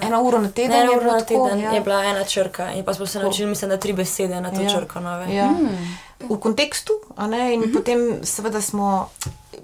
eno 0.01 0.21
uro 0.21 0.39
na 0.39 0.49
teden. 0.51 0.81
Je 0.83 0.97
uro 0.97 1.11
na 1.11 1.19
tako, 1.19 1.45
teden 1.45 1.59
ja. 1.59 1.71
je 1.71 1.81
bila 1.81 2.03
ena 2.05 2.23
črka, 2.25 2.71
in 2.71 2.85
pa 2.85 2.93
smo 2.93 3.05
se 3.05 3.19
naučili, 3.19 3.49
mislim, 3.49 3.69
da 3.69 3.77
tri 3.77 3.93
besede 3.93 4.41
na 4.41 4.51
to 4.51 4.61
Ja. 4.61 4.69
črko 4.69 4.99
nove. 4.99 5.27
Ja. 5.29 5.51
V 6.19 6.37
kontekstu, 6.37 6.93
ne, 7.19 7.53
in 7.53 7.71
potem, 7.71 7.99
seveda, 8.23 8.61
smo. 8.61 9.09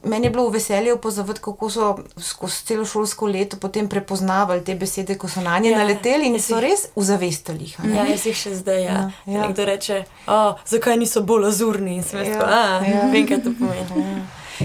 Meni 0.03 0.25
je 0.25 0.31
bilo 0.31 0.49
veselje 0.49 0.93
opazovati, 0.93 1.39
kako 1.39 1.69
so 1.69 1.85
skozi 2.19 2.65
celo 2.65 2.85
šolsko 2.85 3.25
leto 3.27 3.57
potem 3.57 3.87
prepoznavali 3.87 4.61
te 4.61 4.75
besede, 4.75 5.15
ko 5.15 5.27
so 5.27 5.41
na 5.41 5.59
nje 5.59 5.69
Ja, 5.69 5.77
naleteli 5.77 6.25
in 6.25 6.35
so 6.37 6.55
jih- 6.55 6.61
res 6.61 6.79
uzavestili. 6.95 7.59
jih. 7.61 7.77
Ja, 7.87 8.05
jaz 8.05 8.25
jih 8.25 8.35
še 8.35 8.55
zdaj. 8.55 8.83
Ja. 8.83 8.91
Ja, 8.91 9.11
Ja, 9.25 9.33
ja. 9.33 9.41
Nekdo 9.41 9.65
reče, 9.65 10.03
oh, 10.27 10.53
zakaj 10.65 10.97
niso 10.97 11.21
bolj 11.23 11.47
azurni 11.47 11.91
in 11.91 12.03
jaz 12.03 12.13
Ja, 12.13 12.33
tako, 12.33 12.45
ah, 12.45 12.83
ja. 12.85 13.07
vem, 13.07 13.27
kaj 13.27 13.37
to 13.39 13.53
pomeni. 13.53 14.21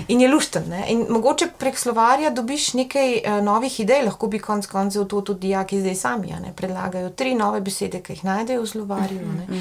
In 0.09 0.21
je 0.21 0.29
lušten. 0.29 0.69
Ne? 0.69 0.85
In 0.89 1.07
mogoče 1.09 1.47
prek 1.59 1.79
slovarja 1.79 2.31
dobiš 2.31 2.75
nekaj 2.75 3.15
uh, 3.17 3.43
novih 3.43 3.81
idej, 3.81 4.03
lahko 4.03 4.27
bi 4.27 4.39
konec 4.41 4.67
koncev 4.67 5.05
to 5.05 5.21
tudi 5.23 5.41
dijaki 5.41 5.81
zdaj 5.81 5.95
sami. 5.97 6.27
ne, 6.37 6.53
Predlagajo 6.55 7.11
tri 7.11 7.35
nove 7.35 7.61
besede, 7.61 8.01
ki 8.01 8.13
jih 8.13 8.25
najdejo 8.25 8.63
v 8.63 8.67
slovarju. 8.67 9.19
a 9.21 9.33
ne. 9.35 9.61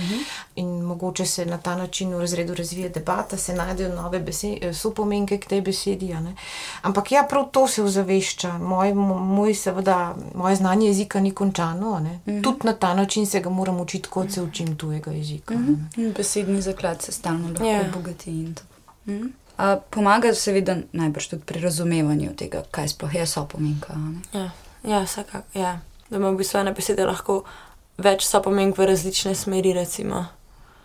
In 0.56 0.82
mogoče 0.82 1.26
se 1.26 1.46
na 1.46 1.58
ta 1.60 1.76
način 1.76 2.10
v 2.10 2.20
razredu 2.20 2.54
razvije 2.56 2.90
debata, 2.90 3.38
se 3.38 3.54
najdejo 3.54 3.96
nove 3.96 4.20
besede, 4.20 4.38
sopomenke 4.74 5.38
k 5.38 5.46
tej 5.48 5.62
besedi. 5.62 6.16
Ampak 6.82 7.12
ja, 7.12 7.24
prav 7.24 7.46
to 7.48 7.68
se 7.68 7.84
ozavešča. 7.84 8.58
Moj, 8.60 8.88
mo- 8.90 9.20
moj, 9.20 9.54
seveda, 9.56 9.98
moje 10.36 10.56
znanje 10.56 10.88
jezika 10.88 11.20
ni 11.20 11.32
končano. 11.34 12.00
ne. 12.00 12.42
Tudi 12.42 12.60
na 12.64 12.74
ta 12.76 12.94
način 12.94 13.26
se 13.26 13.40
ga 13.40 13.50
moram 13.52 13.80
učiti, 13.80 14.10
kot 14.10 14.32
se 14.32 14.42
učim 14.42 14.76
tujega 14.76 15.12
jezika. 15.12 15.54
a 15.54 15.58
ne. 15.60 15.76
In 15.98 16.14
besedni 16.14 16.62
zaklad 16.62 17.02
se 17.02 17.12
stalno 17.14 17.48
lahko 17.50 17.66
Ja. 17.66 17.74
yeah. 17.74 17.90
obogati. 17.90 18.30
in 18.32 18.54
to. 18.54 18.62
Mhm. 19.06 19.26
A, 19.58 19.78
pomaga 19.90 20.34
seveda 20.34 20.78
najbrž 20.94 21.28
tudi 21.28 21.44
pri 21.44 21.60
razumevanju 21.60 22.36
tega, 22.36 22.64
kaj 22.72 22.88
sploh 22.88 23.14
je 23.14 23.26
sopomenka. 23.26 23.94
a 23.94 23.98
ne? 23.98 24.22
Ja, 24.34 24.50
ja 24.86 25.00
vsekakor. 25.02 25.42
Ja. 25.54 25.80
Da 26.10 26.18
ima 26.18 26.30
v 26.30 26.38
bistvu 26.38 26.60
ena 26.60 26.72
beseda 26.72 27.06
lahko 27.06 27.44
več 27.98 28.24
sopomenk 28.24 28.78
v 28.78 28.86
različne 28.86 29.36
smeri. 29.36 29.74
Recimo. 29.74 30.26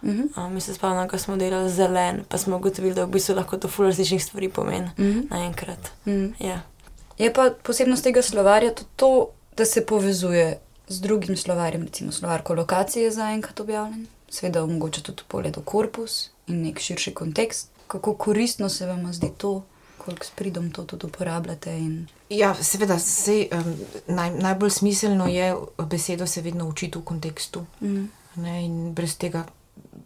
Mhm. 0.02 0.22
A, 0.34 0.48
mi 0.48 0.60
se 0.60 0.74
spomnim, 0.74 1.08
ko 1.08 1.18
smo 1.18 1.36
delali 1.36 1.70
zelen, 1.70 2.24
pa 2.24 2.38
smo 2.38 2.56
ugotovili, 2.56 2.94
da 2.94 3.04
v 3.04 3.10
bistvu 3.10 3.34
lahko 3.34 3.56
to 3.56 3.68
ful 3.68 3.84
različnih 3.84 4.24
stvari 4.24 4.48
pomeni 4.50 4.90
Mhm. 4.98 5.20
naenkrat. 5.30 5.92
Mhm. 6.06 6.26
Ja. 6.40 6.62
Je 7.18 7.32
pa 7.32 7.50
posebnost 7.62 8.02
tega 8.02 8.22
slovarja 8.22 8.72
tudi 8.72 8.90
to, 8.96 9.10
da 9.56 9.64
se 9.64 9.82
povezuje 9.82 10.58
z 10.88 11.00
drugim 11.00 11.36
slovarjem, 11.36 11.82
recimo 11.82 12.12
slovar 12.12 12.42
kolokacije 12.42 13.04
je 13.04 13.10
zaenkrat 13.12 13.60
objavljen, 13.60 14.06
seveda 14.28 14.64
omogoča 14.64 15.02
tudi 15.02 15.22
pogled 15.28 15.56
v 15.56 15.62
korpus 15.62 16.16
in 16.46 16.62
nek 16.62 16.80
širši 16.80 17.12
kontekst. 17.12 17.68
Kako 17.92 18.14
koristno 18.14 18.68
se 18.68 18.87
vam 18.87 19.12
zdi 19.12 19.28
to, 19.37 19.62
koliko 20.04 20.26
s 20.26 20.30
pridom 20.30 20.70
to 20.70 20.84
tudi 20.84 21.06
uporabljate. 21.06 21.78
In... 21.78 22.06
Ja, 22.30 22.54
seveda, 22.54 22.99
sej, 22.99 23.49
um, 23.52 23.75
naj, 24.08 24.30
najbolj 24.30 24.70
smiselno 24.70 25.26
je 25.28 25.54
besedo 25.78 26.26
se 26.26 26.40
vedno 26.40 26.68
učiti 26.68 26.99
v 26.99 27.04
kontekstu. 27.04 27.66
Mm. 27.80 28.08
Ne, 28.37 28.64
in 28.64 28.94
brez 28.96 29.16
tega 29.20 29.44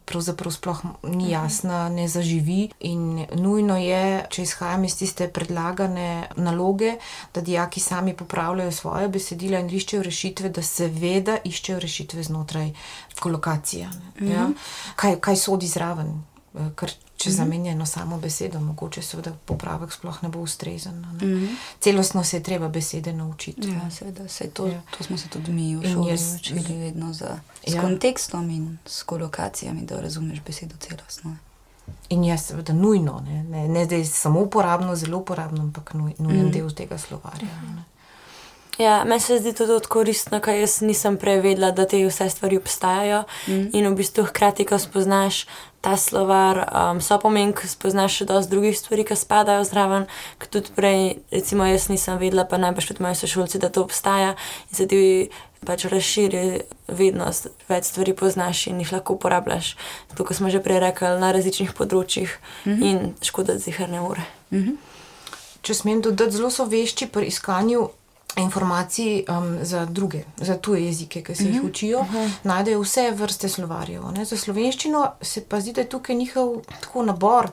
pravzaprav 0.07 0.53
sploh 0.53 0.83
ni 1.03 1.31
jasna, 1.31 1.89
ne 1.89 2.09
zaživi. 2.09 2.69
In 2.81 3.27
nujno 3.35 3.77
je, 3.79 4.27
če 4.31 4.43
izhajam 4.43 4.85
iz 4.85 4.99
tiste 4.99 5.29
predlagane 5.31 6.29
naloge, 6.37 6.97
da 7.35 7.41
dijaki 7.41 7.81
sami 7.81 8.17
popravljajo 8.17 8.73
svoje 8.73 9.09
besedila 9.09 9.63
in 9.63 9.71
iščejo 9.71 10.03
rešitve, 10.03 10.51
da 10.51 10.63
seveda 10.63 11.39
iščejo 11.45 11.79
rešitve 11.83 12.23
znotraj 12.23 12.73
kolokacije. 13.21 13.91
ne, 14.21 14.33
Ja? 14.33 14.49
Kaj, 14.97 15.21
kaj 15.21 15.37
sodi 15.37 15.71
zraven? 15.71 16.19
Eh, 16.57 16.71
Ker 16.75 16.91
če 17.17 17.31
zamenjamo 17.31 17.87
samo 17.87 18.19
besedo, 18.19 18.61
mogoče 18.61 19.03
seveda 19.03 19.33
popravek 19.45 19.93
sploh 19.93 20.23
ne 20.23 20.29
bo 20.29 20.39
ustrezen. 20.39 21.01
Ne? 21.03 21.27
Mhm. 21.27 21.47
Celostno 21.81 22.25
se 22.25 22.37
je 22.37 22.43
treba 22.43 22.69
besede 22.69 23.13
naučiti. 23.13 23.69
Ja, 23.69 23.91
seveda, 23.91 24.29
sej 24.29 24.51
to, 24.51 24.67
Ja. 24.67 24.81
to 24.91 25.05
smo 25.05 25.19
se 25.19 25.29
tudi 25.29 25.53
mi 25.53 25.77
v 25.77 25.83
šoli 25.85 26.11
jaz- 26.11 26.37
učili 26.37 26.77
vedno 26.77 27.13
za, 27.13 27.39
s 27.67 27.75
Ja. 27.75 27.81
kontekstom 27.83 28.51
in 28.51 28.79
s 28.87 29.03
kolokacijami, 29.03 29.83
da 29.83 30.01
razumeš 30.01 30.41
besedo 30.41 30.75
celostno. 30.79 31.37
In 32.09 32.25
je 32.25 32.39
seveda 32.39 32.73
nujno, 32.73 33.21
ne, 33.21 33.45
ne, 33.45 33.69
ne 33.69 33.85
zdaj 33.85 34.05
samo 34.05 34.41
uporabno, 34.41 34.97
zelo 34.97 35.19
uporabno, 35.19 35.63
ampak 35.63 35.95
nuj, 35.95 36.15
nujen 36.19 36.47
mm. 36.47 36.51
del 36.51 36.71
tega 36.71 36.99
slovarja. 36.99 37.49
ne. 37.65 37.83
Ja, 38.79 39.05
meni 39.05 39.21
se 39.21 39.39
zdi 39.39 39.53
to 39.53 39.67
tudi 39.67 39.87
koristno, 39.87 40.41
ker 40.41 40.55
jaz 40.55 40.81
nisem 40.81 41.17
prej 41.17 41.41
vedela, 41.41 41.71
da 41.71 41.87
te 41.87 42.07
vse 42.07 42.31
stvari 42.31 42.57
obstajajo. 42.57 43.23
Mm. 43.49 43.69
In 43.73 43.89
v 43.89 43.95
bistvu 43.95 44.25
hkrati, 44.25 44.65
ko 44.65 44.79
spoznaš 44.79 45.47
ta 45.87 45.97
slovar, 45.97 46.67
um, 46.67 47.01
so 47.01 47.15
pomenk, 47.23 47.63
spoznaš 47.63 48.19
še 48.19 48.25
dosti 48.27 48.51
drugih 48.51 48.75
stvari, 48.75 49.05
ki 49.07 49.15
spadajo 49.15 49.63
zraven. 49.63 50.09
Ker 50.43 50.51
tudi 50.51 50.73
prej, 50.75 51.03
recimo, 51.31 51.63
jaz 51.71 51.87
nisem 51.93 52.19
vedela, 52.19 52.43
pa 52.43 52.59
najbrž 52.59 52.91
tudi 52.91 53.05
moji 53.07 53.21
sošolci, 53.21 53.61
da 53.63 53.71
to 53.71 53.85
obstaja 53.87 54.35
in 54.67 54.75
se 54.75 54.89
ti 54.91 54.99
pač 55.67 55.87
razširi 55.91 56.43
vednost, 56.91 57.53
več 57.71 57.87
stvari 57.93 58.17
poznaš 58.19 58.65
in 58.73 58.83
jih 58.83 58.91
lahko 58.97 59.15
uporabljaš. 59.15 59.77
To, 60.17 60.27
kot 60.27 60.39
smo 60.39 60.51
že 60.51 60.59
prej 60.63 60.83
rekli, 60.83 61.13
na 61.23 61.31
različnih 61.31 61.71
področjih 61.71 62.35
mm 62.35 62.73
-hmm. 62.73 62.83
in 62.83 63.15
škoda 63.23 63.59
zihar 63.59 63.89
ne 63.89 64.03
ure. 64.03 64.27
Če 65.63 65.75
smem 65.75 66.03
dodati, 66.03 66.35
zelo 66.35 66.51
so 66.51 66.67
vešči 66.67 67.07
pri 67.07 67.31
iskanju 67.31 67.89
informacij 68.37 69.25
um, 69.29 69.59
za 69.63 69.85
druge, 69.85 70.25
za 70.37 70.57
tuje 70.57 70.87
jezike, 70.87 71.23
ki 71.23 71.35
se 71.35 71.45
jih 71.45 71.65
učijo, 71.65 72.05
najdejo 72.43 72.81
vse 72.81 73.11
vrste 73.11 73.49
slovarjev. 73.49 74.03
Ne. 74.13 74.25
Za 74.25 74.37
slovenščino 74.37 75.13
se 75.23 75.41
pa 75.41 75.61
zdi, 75.61 75.73
da 75.73 75.81
je 75.81 75.89
tukaj 75.89 76.17
njihov 76.17 76.49
tako 76.81 77.03
nabor 77.03 77.49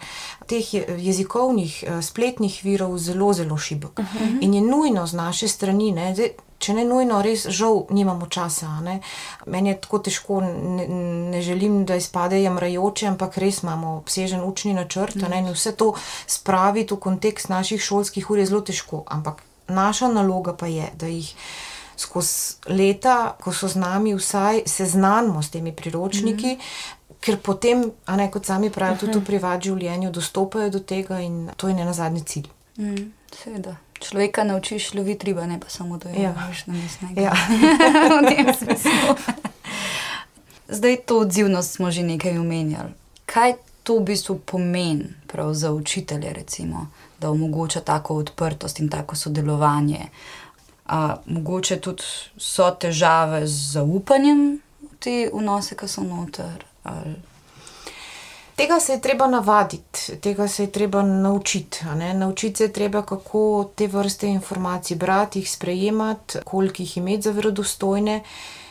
teh 0.48 0.74
je- 0.74 0.86
jezikovnih, 1.00 1.84
eh, 1.84 2.02
spletnih 2.02 2.60
virov 2.64 2.98
zelo, 2.98 3.34
zelo 3.34 3.58
šibek. 3.58 4.00
In 4.42 4.54
je 4.54 4.62
nujno 4.62 5.08
z 5.08 5.14
naše 5.14 5.48
strani. 5.48 5.92
Ne, 5.92 6.16
zdaj, 6.16 6.30
Če 6.60 6.74
ne 6.74 6.86
nujno, 6.86 7.22
res 7.22 7.48
žal, 7.48 7.86
nimamo 7.90 8.26
časa. 8.26 8.80
Ne. 8.80 9.00
Meni 9.46 9.70
je 9.70 9.82
tako 9.82 10.00
težko, 10.00 10.42
ne, 10.42 10.88
ne 11.30 11.42
želim, 11.42 11.86
da 11.86 11.96
izpade 11.96 12.44
jamrajoče, 12.44 13.08
ampak 13.08 13.38
res 13.38 13.64
imamo 13.64 13.98
obsežen 13.98 14.44
učni 14.44 14.74
načrt. 14.74 15.16
a 15.24 15.28
Ne, 15.28 15.40
in 15.40 15.52
vse 15.52 15.72
to 15.72 15.94
spraviti 16.28 16.94
v 16.94 16.98
kontekst 16.98 17.50
naših 17.50 17.82
šolskih 17.82 18.30
ur 18.30 18.40
je 18.40 18.46
zelo 18.46 18.62
težko. 18.62 19.04
Ampak 19.08 19.44
naša 19.68 20.08
naloga 20.08 20.54
pa 20.54 20.68
je, 20.68 20.90
da 21.00 21.08
jih 21.08 21.36
skozi 21.98 22.56
leta, 22.68 23.36
ko 23.42 23.54
so 23.54 23.68
z 23.68 23.76
nami, 23.76 24.16
vsaj 24.16 24.64
seznanimo 24.66 25.44
s 25.44 25.50
temi 25.50 25.72
priročniki. 25.76 26.48
Mm 26.48 26.60
-hmm. 26.60 27.14
Ker 27.20 27.38
potem, 27.38 27.92
a 28.06 28.16
ne 28.16 28.32
kot 28.32 28.46
sami 28.46 28.70
pravijo, 28.70 28.98
tudi 28.98 29.20
v 29.20 29.26
privat 29.26 29.64
življenju 29.64 30.12
dostopajo 30.12 30.70
do 30.70 30.80
tega, 30.80 31.20
in 31.20 31.50
to 31.58 31.68
je 31.68 31.74
ne 31.74 31.86
na 31.86 31.94
zadnji 31.94 32.22
cilj. 32.22 32.48
Mm, 32.78 33.12
seveda. 33.44 33.76
Človeka 34.00 34.44
naučiš 34.44 34.94
loviti 34.94 35.26
riba, 35.26 35.46
ne 35.46 35.60
pa 35.60 35.70
samo 35.70 35.98
da 35.98 36.10
jo 36.10 36.22
Ja. 36.22 36.34
loviš 36.42 36.66
na 36.66 36.74
mesnega. 36.74 37.22
Ja. 37.22 37.34
v 38.22 38.36
tem 38.36 38.54
smislu. 38.54 39.16
Zdaj 40.68 40.98
to 41.06 41.20
odzivnost 41.20 41.72
smo 41.72 41.92
že 41.92 42.04
nekaj 42.04 42.38
omenjali. 42.38 42.90
Kaj 43.26 43.54
to 43.84 43.98
v 44.00 44.04
bistvu 44.04 44.40
pomeni 44.40 45.23
prav 45.34 45.54
za 45.54 45.72
učitelje, 45.72 46.34
recimo, 46.34 46.88
da 47.20 47.32
omogoča 47.32 47.82
tako 47.82 48.16
odprtost 48.22 48.80
in 48.80 48.90
tako 48.90 49.16
sodelovanje? 49.16 50.08
A, 50.86 51.16
mogoče 51.26 51.80
tudi 51.82 52.04
so 52.38 52.70
težave 52.72 53.48
z 53.48 53.72
zaupanjem 53.74 54.48
v 54.82 54.96
te 55.00 55.20
vnose, 55.34 55.76
ki 55.76 55.88
so 55.88 56.04
noter. 56.06 56.66
Ali... 56.84 57.16
Tega 58.56 58.80
se 58.80 58.94
je 58.94 59.02
treba 59.02 59.28
navaditi, 59.28 60.18
tega 60.22 60.48
se 60.48 60.64
je 60.64 60.72
treba 60.72 61.02
naučiti. 61.02 61.86
Naučiti 62.14 62.58
se 62.58 62.64
je 62.64 62.74
treba, 62.74 63.02
kako 63.02 63.70
te 63.76 63.88
vrste 63.88 64.28
informacij 64.28 64.98
brati, 64.98 65.40
jih 65.40 65.52
sprejemati, 65.52 66.40
koliko 66.46 66.82
jih 66.84 66.98
imeti 66.98 67.22
za 67.22 67.32
verodostojne. 67.32 68.22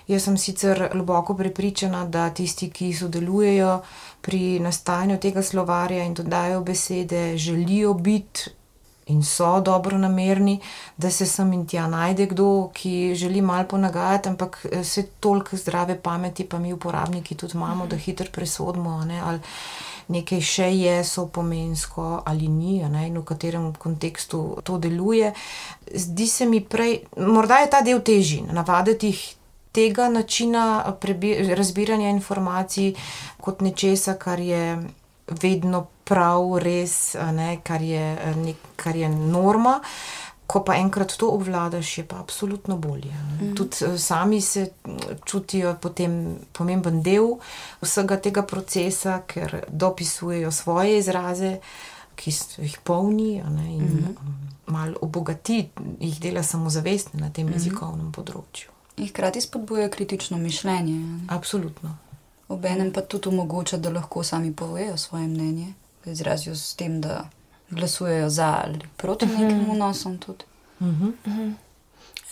Jaz 0.09 0.25
sem 0.25 0.37
sicer 0.38 0.88
globoko 0.92 1.35
prepričana, 1.35 2.04
da 2.07 2.31
tisti, 2.31 2.71
ki 2.71 2.92
sodelujejo 2.95 3.81
pri 4.23 4.61
nastajanju 4.61 5.19
tega 5.21 5.43
slovarja 5.43 6.05
in 6.05 6.14
dodajo 6.14 6.61
besede, 6.64 7.37
želijo 7.38 7.95
biti 7.95 8.50
in 9.07 9.23
so 9.23 9.61
dobro 9.61 9.99
namerni, 9.99 10.61
da 10.97 11.11
se 11.11 11.26
sem 11.26 11.52
in 11.52 11.67
tja 11.67 11.87
najde 11.87 12.26
kdo, 12.26 12.71
ki 12.75 13.14
želi 13.14 13.41
malo 13.41 13.69
ponagajati, 13.69 14.29
ampak 14.29 14.67
se 14.85 15.07
toliko 15.21 15.57
zdrave 15.57 15.99
pameti, 16.00 16.45
pa 16.49 16.59
mi 16.59 16.73
uporabniki 16.73 17.35
tudi 17.35 17.52
imamo, 17.55 17.87
da 17.87 17.97
hitro 17.97 18.26
presodimo. 18.33 19.05
Ne, 19.05 19.21
ali 19.21 19.41
nekaj 20.09 20.41
še 20.41 20.71
je 20.76 21.05
sopomensko 21.05 22.23
ali 22.26 22.49
ni, 22.49 22.81
ne, 22.88 23.07
in 23.09 23.19
v 23.19 23.25
katerem 23.25 23.73
kontekstu 23.75 24.59
to 24.64 24.79
deluje. 24.79 25.33
Zdi 25.95 26.26
se 26.26 26.47
mi 26.47 26.61
prej, 26.61 27.00
morda 27.17 27.62
je 27.62 27.71
ta 27.71 27.83
del 27.83 28.00
težji, 28.00 28.43
navaditi 28.52 29.12
jih. 29.12 29.23
Tega 29.73 30.09
načina 30.09 30.85
razbiranja 31.57 32.11
informacij 32.11 32.93
kot 33.41 33.61
nečesa, 33.61 34.14
kar 34.14 34.41
je 34.41 34.76
vedno 35.41 35.87
prav, 36.05 36.59
res, 36.62 37.14
ne, 37.33 37.57
kar, 37.64 37.83
je, 37.83 38.35
ne, 38.37 38.55
kar 38.76 38.97
je 38.97 39.09
norma. 39.09 39.79
Ko 40.47 40.61
pa 40.67 40.75
enkrat 40.76 41.14
to 41.17 41.31
obvladaš, 41.33 41.99
je 41.99 42.05
pa 42.05 42.19
absolutno 42.21 42.76
bolje. 42.76 43.12
Mm. 43.41 43.55
Tudi 43.57 43.99
sami 43.99 44.41
se 44.41 44.67
čutijo 45.25 45.76
potem 45.81 46.37
pomemben 46.52 47.00
del 47.02 47.38
vsega 47.81 48.19
tega 48.21 48.43
procesa, 48.43 49.23
ker 49.26 49.62
dopisujejo 49.69 50.50
svoje 50.52 50.99
izraze, 50.99 51.55
ki 52.17 52.35
jih 52.59 52.76
polni 52.85 53.38
ne, 53.41 53.71
in 53.79 53.87
mm. 53.87 54.37
malo 54.75 55.00
obogati, 55.00 55.62
jih 56.00 56.21
dela 56.21 56.43
samozavestne 56.43 57.23
na 57.23 57.33
tem 57.33 57.49
mm. 57.49 57.57
jezikovnem 57.57 58.12
področju. 58.12 58.72
In 58.96 59.08
hkrati 59.08 59.40
spodbujajo 59.40 59.90
kritično 59.90 60.38
mišljenje. 60.38 61.18
Absolutno. 61.28 61.96
Obenem 62.49 62.92
pa 62.92 63.00
tudi 63.00 63.28
omogoča, 63.28 63.76
da 63.76 63.90
lahko 63.90 64.22
sami 64.22 64.52
povejo 64.52 64.96
svoje 64.96 65.26
mnenje 65.26 65.72
izrazijo 66.04 66.56
s 66.56 66.75
tem, 66.75 67.00
da 67.00 67.28
glasujejo 67.70 68.30
za 68.30 68.61
ali 68.64 68.80
proti 68.96 69.25
uh 69.25 69.30
-huh. 69.30 69.38
nekim 69.40 69.75
vnosom. 69.75 70.12
Uh 70.28 70.37
-huh. 70.80 71.08
uh 71.08 71.14
-huh. 71.26 71.52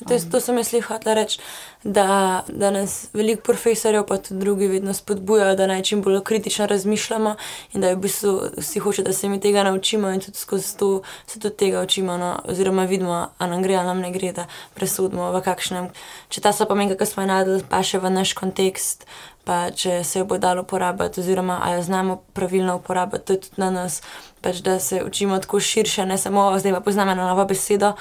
To, 0.09 0.16
to 0.30 0.40
sem 0.40 0.57
jaz 0.57 0.73
hotel 0.88 1.14
reči, 1.14 1.40
da, 1.85 2.42
da 2.49 2.71
nas 2.71 3.09
veliko 3.12 3.42
profesorjev, 3.42 4.07
pa 4.09 4.16
tudi 4.16 4.40
drugi, 4.40 4.66
vedno 4.66 4.95
spodbujajo, 4.95 5.57
da 5.57 5.66
naj 5.66 5.83
čim 5.83 6.02
bolj 6.02 6.21
kritično 6.25 6.66
razmišljamo 6.66 7.35
in 7.73 7.80
da 7.80 7.88
je 7.88 7.97
v 7.97 8.00
bistvu 8.00 8.33
vsi 8.57 8.78
hoče, 8.80 9.02
da 9.02 9.12
se 9.12 9.28
mi 9.28 9.40
tega 9.40 9.64
naučimo 9.64 10.11
in 10.11 10.21
tudi 10.21 10.38
skozi 10.38 10.76
to 10.76 11.02
se 11.26 11.40
tudi 11.40 11.57
tega 11.57 11.83
učimo, 11.83 12.16
no, 12.16 12.38
oziroma 12.45 12.85
vidimo, 12.85 13.28
ali 13.38 13.50
nam 13.50 13.62
gre 13.62 13.75
ali 13.75 13.87
nam 13.87 14.00
ne 14.00 14.12
gre, 14.12 14.33
da 14.33 14.47
presodimo 14.75 15.33
v 15.33 15.42
kakšnem. 15.45 15.90
Če 16.28 16.40
ta 16.40 16.52
meni, 16.75 16.92
kako 16.95 17.07
smo 17.07 17.26
najdel, 17.26 17.61
pa 17.69 17.83
še 17.83 17.99
v 17.99 18.11
naš 18.11 18.33
kontekst, 18.33 19.07
pa 19.45 19.71
če 19.71 20.04
se 20.04 20.21
jo 20.21 20.25
bo 20.25 20.38
dalo 20.38 20.62
uporabljati, 20.62 21.21
oziroma 21.21 21.61
ali 21.62 21.80
jo 21.80 21.83
znamo 21.83 22.16
pravilno 22.33 22.76
uporabljati, 22.76 23.26
to 23.26 23.33
je 23.33 23.40
tudi 23.40 23.61
na 23.62 23.71
nas, 23.71 24.02
pač, 24.40 24.61
da 24.64 24.78
se 24.80 25.04
učimo 25.04 25.38
tako 25.38 25.61
širše, 25.61 26.07
ne 26.07 26.19
samo 26.19 26.59
zdaj 26.59 26.73
pa 26.73 26.80
poznamo 26.80 27.12
eno 27.12 27.26
novo 27.26 27.45
besedo, 27.45 27.92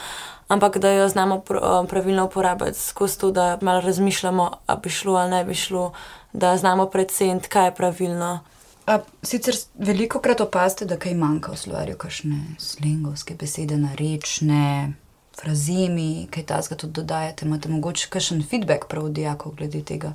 ampak 0.49 0.77
da 0.77 0.91
jo 0.91 1.07
znamo 1.09 1.41
pravilno 1.89 2.25
uporabljati 2.25 2.79
skozi 2.79 3.19
to, 3.19 3.31
da 3.31 3.57
malo 3.61 3.81
razmišljamo, 3.81 4.51
ali 4.65 4.79
bi 4.83 4.89
šlo 4.89 5.13
ali 5.15 5.31
ne 5.31 5.45
bi 5.45 5.55
šlo, 5.55 5.93
da 6.33 6.57
znamo 6.57 6.85
predvsem, 6.85 7.39
kaj 7.39 7.65
je 7.65 7.75
pravilno. 7.75 8.39
A, 8.87 8.99
sicer 9.23 9.55
veliko 9.77 10.19
krat 10.19 10.41
opazite, 10.41 10.85
da 10.85 10.97
kaj 10.97 11.13
manjka 11.13 11.51
v 11.51 11.57
slovarju, 11.57 11.97
kakšne 11.97 12.39
slengovske 12.57 13.35
besede, 13.35 13.77
narečne. 13.77 14.93
Frazemi, 15.39 16.27
kaj 16.31 16.43
ta 16.45 16.61
zgodi, 16.61 16.81
tudi 16.81 16.93
dodajate, 16.93 17.45
imate 17.45 17.69
mogoče 17.69 18.09
kakšen 18.09 18.41
feedback 18.49 18.89
prav 18.89 19.05
od 19.05 19.13
dijakov 19.13 19.53
glede 19.55 19.83
tega? 19.85 20.13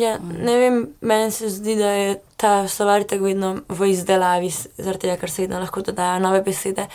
Ja, 0.00 0.16
ne 0.18 0.58
vem, 0.58 0.76
meni 1.00 1.32
se 1.32 1.48
zdi, 1.52 1.74
da 1.76 1.90
je 1.90 2.12
ta 2.36 2.68
slovar 2.68 3.04
tako 3.04 3.28
vedno 3.28 3.50
v 3.68 3.90
izdelavi, 3.92 4.48
zaradi 4.50 5.06
tega, 5.06 5.16
ker 5.20 5.30
se 5.30 5.44
vedno 5.44 5.60
lahko 5.62 5.82
dodajo 5.86 6.20
nove 6.22 6.40
besede. 6.42 6.86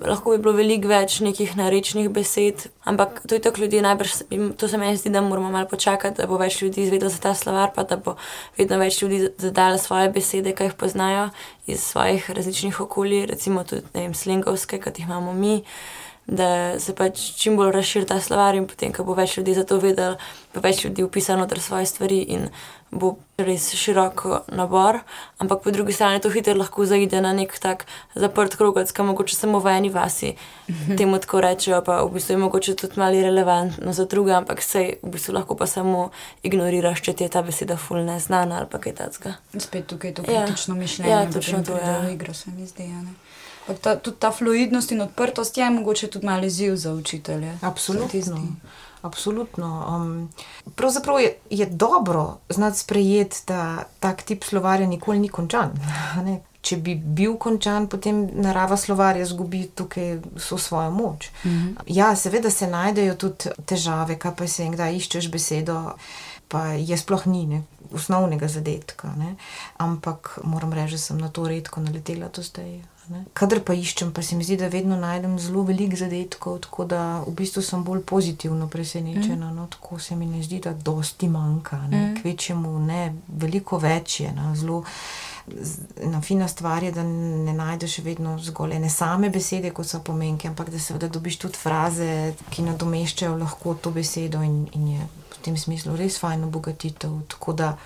Lahko 0.00 0.32
bi 0.32 0.40
bilo 0.42 0.54
veliko 0.56 0.88
več 0.90 1.18
nekih 1.22 1.52
narečnih 1.58 2.08
besed, 2.14 2.66
ampak 2.88 3.20
to 3.28 3.36
je 3.36 3.42
tako 3.44 3.64
ljudi 3.64 3.82
najbrž, 3.84 4.14
to 4.58 4.68
se 4.70 4.80
meni 4.80 4.96
zdi, 4.98 5.12
da 5.14 5.22
moramo 5.22 5.50
malo 5.54 5.68
počakati, 5.70 6.22
da 6.22 6.28
bo 6.30 6.38
več 6.40 6.60
ljudi 6.62 6.86
izvedelo 6.86 7.12
za 7.12 7.20
ta 7.26 7.34
slovar, 7.34 7.74
pa 7.74 7.84
da 7.88 7.98
bo 7.98 8.16
vedno 8.58 8.78
več 8.80 9.02
ljudi 9.02 9.28
dodalo 9.38 9.78
svoje 9.78 10.08
besede, 10.14 10.54
ki 10.54 10.70
jih 10.70 10.78
poznajo 10.78 11.28
iz 11.66 11.82
svojih 11.82 12.30
različnih 12.30 12.80
okolij, 12.86 13.26
recimo 13.34 13.64
tudi, 13.64 13.86
ne 13.94 14.06
vem, 14.06 14.14
slingovske, 14.14 14.80
kot 14.82 14.98
jih 14.98 15.10
imamo 15.10 15.32
mi 15.32 15.60
da 16.26 16.80
se 16.80 16.94
pač 16.96 17.20
čim 17.36 17.56
bolj 17.56 17.72
razširi 17.72 18.06
ta 18.08 18.20
slovar 18.20 18.56
in 18.56 18.66
potem, 18.66 18.92
ko 18.92 19.04
bo 19.04 19.14
več 19.14 19.36
ljudi 19.36 19.54
za 19.54 19.64
to 19.68 19.76
vedel, 19.82 20.16
bo 20.54 20.62
več 20.64 20.84
ljudi 20.84 21.04
upisalo 21.04 21.44
noter 21.44 21.60
svoje 21.60 21.86
stvari 21.86 22.22
in 22.36 22.48
bo 22.94 23.16
res 23.36 23.66
širok 23.74 24.22
nabor. 24.54 25.00
Ampak 25.42 25.64
po 25.64 25.72
drugi 25.74 25.92
strani 25.92 26.22
to 26.22 26.30
hitro 26.30 26.54
lahko 26.54 26.86
zaide 26.86 27.20
na 27.20 27.32
nek 27.34 27.52
tak 27.58 27.84
zaprt 28.14 28.54
krog, 28.56 28.78
ki 28.78 29.02
mogoče 29.02 29.36
samo 29.36 29.58
v 29.60 29.74
eni 29.74 29.90
vasi 29.90 30.32
mhm. 30.70 30.96
temu 30.96 31.18
tako 31.18 31.42
rečejo, 31.44 31.82
pa 31.84 32.00
v 32.06 32.14
bistvu 32.14 32.38
je 32.38 32.42
mogoče 32.46 32.76
tudi 32.78 33.00
malo 33.02 33.20
relevantno 33.20 33.92
za 33.92 34.06
druge, 34.06 34.32
ampak 34.38 34.62
se 34.62 34.96
v 35.02 35.12
bistvu 35.16 35.34
lahko 35.34 35.58
pa 35.58 35.66
samo 35.66 36.10
ignoriraš, 36.42 37.02
če 37.02 37.12
ti 37.18 37.26
je 37.26 37.34
ta 37.34 37.42
beseda 37.42 37.76
ful 37.76 38.00
neznana 38.06 38.62
ali 38.62 38.70
pa 38.70 38.78
kaj 38.78 38.96
takega. 39.02 39.36
Spet 39.58 39.90
tukaj 39.90 40.10
je 40.10 40.14
to 40.14 40.22
kritično 40.22 40.74
ja. 40.74 40.80
mišljenje. 40.80 41.10
Ja, 41.10 41.30
točno 41.30 41.64
to 41.66 41.76
je. 41.76 41.84
Ja. 41.84 42.10
Igro 42.10 42.34
se 42.34 42.50
mi 42.50 42.66
zdi, 42.66 42.88
ja. 42.88 43.02
Ta, 43.80 43.96
tudi 43.96 44.16
ta 44.18 44.30
fluidnost 44.32 44.92
in 44.92 45.00
odprtost 45.00 45.58
je 45.58 45.70
mogoče 45.70 46.06
tudi 46.06 46.26
malo 46.26 46.44
izziv 46.44 46.76
za 46.76 46.92
učitelje. 46.92 47.58
Absolutno. 47.62 48.40
Absolutno. 49.02 49.84
Um, 49.88 50.28
pravzaprav 50.74 51.20
je, 51.20 51.36
je 51.50 51.66
dobro 51.66 52.38
znati 52.48 52.78
sprejeti, 52.78 53.36
da 53.46 53.84
tak 54.00 54.22
tip 54.22 54.44
slovarja 54.44 54.86
nikoli 54.86 55.18
ni 55.18 55.28
končan. 55.28 55.70
Ne? 56.24 56.40
Če 56.64 56.76
bi 56.76 56.94
bil 56.94 57.34
končan, 57.36 57.90
potem 57.92 58.22
narava 58.40 58.76
slovarja 58.76 59.22
izgubi 59.22 59.66
tukaj 59.76 60.18
vso 60.36 60.58
svojo 60.58 60.90
moč. 60.90 61.28
-hmm. 61.44 61.74
Ja, 61.86 62.16
seveda 62.16 62.50
se 62.50 62.66
najdejo 62.66 63.14
tudi 63.14 63.50
težave, 63.66 64.18
kaj 64.18 64.34
pa 64.36 64.48
se 64.48 64.62
enkdaj 64.62 64.96
iščeš 64.96 65.30
besedo, 65.30 65.92
pa 66.48 66.66
je 66.78 66.96
sploh 66.98 67.26
ni 67.26 67.46
ne? 67.46 67.62
osnovnega 67.94 68.48
zadetka. 68.48 69.12
Ne? 69.18 69.34
Ampak 69.76 70.38
moram 70.44 70.72
reči, 70.72 70.98
da 70.98 70.98
sem 70.98 71.18
na 71.18 71.28
to 71.28 71.46
redko 71.48 71.80
naletela 71.80 72.28
do 72.28 72.42
zdaj. 72.42 72.80
Kadar 73.36 73.60
pa 73.60 73.74
iščem, 73.76 74.14
pa 74.16 74.22
se 74.24 74.36
mi 74.36 74.44
zdi, 74.44 74.56
da 74.56 74.70
vedno 74.72 74.96
najdem 74.96 75.36
zelo 75.38 75.62
veliko 75.68 75.96
zadetkov, 75.96 76.62
tako 76.64 76.86
da 76.88 77.00
v 77.26 77.34
bistvu 77.36 77.62
sem 77.62 77.82
bolj 77.84 78.00
pozitivno 78.08 78.68
presenečena. 78.72 79.50
Mm. 79.50 79.56
No, 79.56 79.66
tako 79.70 79.98
se 80.00 80.16
mi 80.16 80.26
ne 80.26 80.40
zdi, 80.42 80.62
da 80.64 80.72
dosti 80.72 81.28
manjka, 81.28 81.82
mm. 81.84 82.14
kvečemu 82.22 82.78
ne, 82.86 83.02
veliko 83.28 83.78
več 83.78 84.20
je. 84.24 84.32
No, 84.32 84.54
zelo, 84.56 84.80
Na 86.08 86.20
fina 86.24 86.48
stvar 86.48 86.82
je, 86.82 86.92
da 86.92 87.02
ne 87.04 87.52
najdeš 87.52 87.98
vedno 87.98 88.38
zgolj 88.40 88.78
ene 88.78 88.88
same 88.90 89.28
besede, 89.30 89.70
kot 89.76 89.86
so 89.86 90.00
pomenke, 90.00 90.48
ampak 90.48 90.70
da 90.72 90.78
se 90.78 90.96
da 90.98 91.08
dobiš 91.08 91.36
tudi 91.42 91.60
fraze, 91.60 92.32
ki 92.50 92.64
nadomeščajo 92.64 93.36
lahko 93.36 93.74
to 93.74 93.92
besedo 93.92 94.40
in, 94.42 94.64
in 94.72 94.88
je 94.94 95.06
v 95.34 95.42
tem 95.44 95.58
smislu 95.60 95.96
res 96.00 96.16
fajn 96.22 96.48
obogatitev. 96.48 97.20
Tako 97.36 97.52
da 97.52 97.76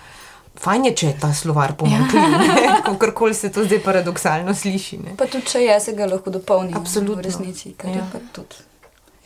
Fajn 0.59 0.89
je, 0.89 0.91
če 0.97 1.07
je 1.07 1.15
ta 1.21 1.29
slovar 1.33 1.71
pomanjkljiv, 1.79 2.33
ja. 2.65 2.79
kako 2.83 3.11
koli 3.15 3.35
se 3.37 3.51
to 3.51 3.63
zdaj 3.63 3.79
paradoksalno 3.83 4.55
sliši. 4.55 4.97
Ne? 5.05 5.13
Pa 5.17 5.29
tudi, 5.31 5.45
če 5.53 5.61
je, 5.63 5.77
se 5.79 5.93
ga 5.95 6.09
lahko 6.09 6.33
dopolni. 6.35 6.73
Absolutno. 6.75 7.21
V 7.21 7.27
resnici, 7.29 7.71
kar 7.79 7.93
ja. 7.93 8.01
je 8.01 8.07
pa 8.11 8.19
tudi 8.35 8.65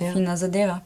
ja. 0.03 0.11
fina 0.13 0.35
zadeva. 0.37 0.77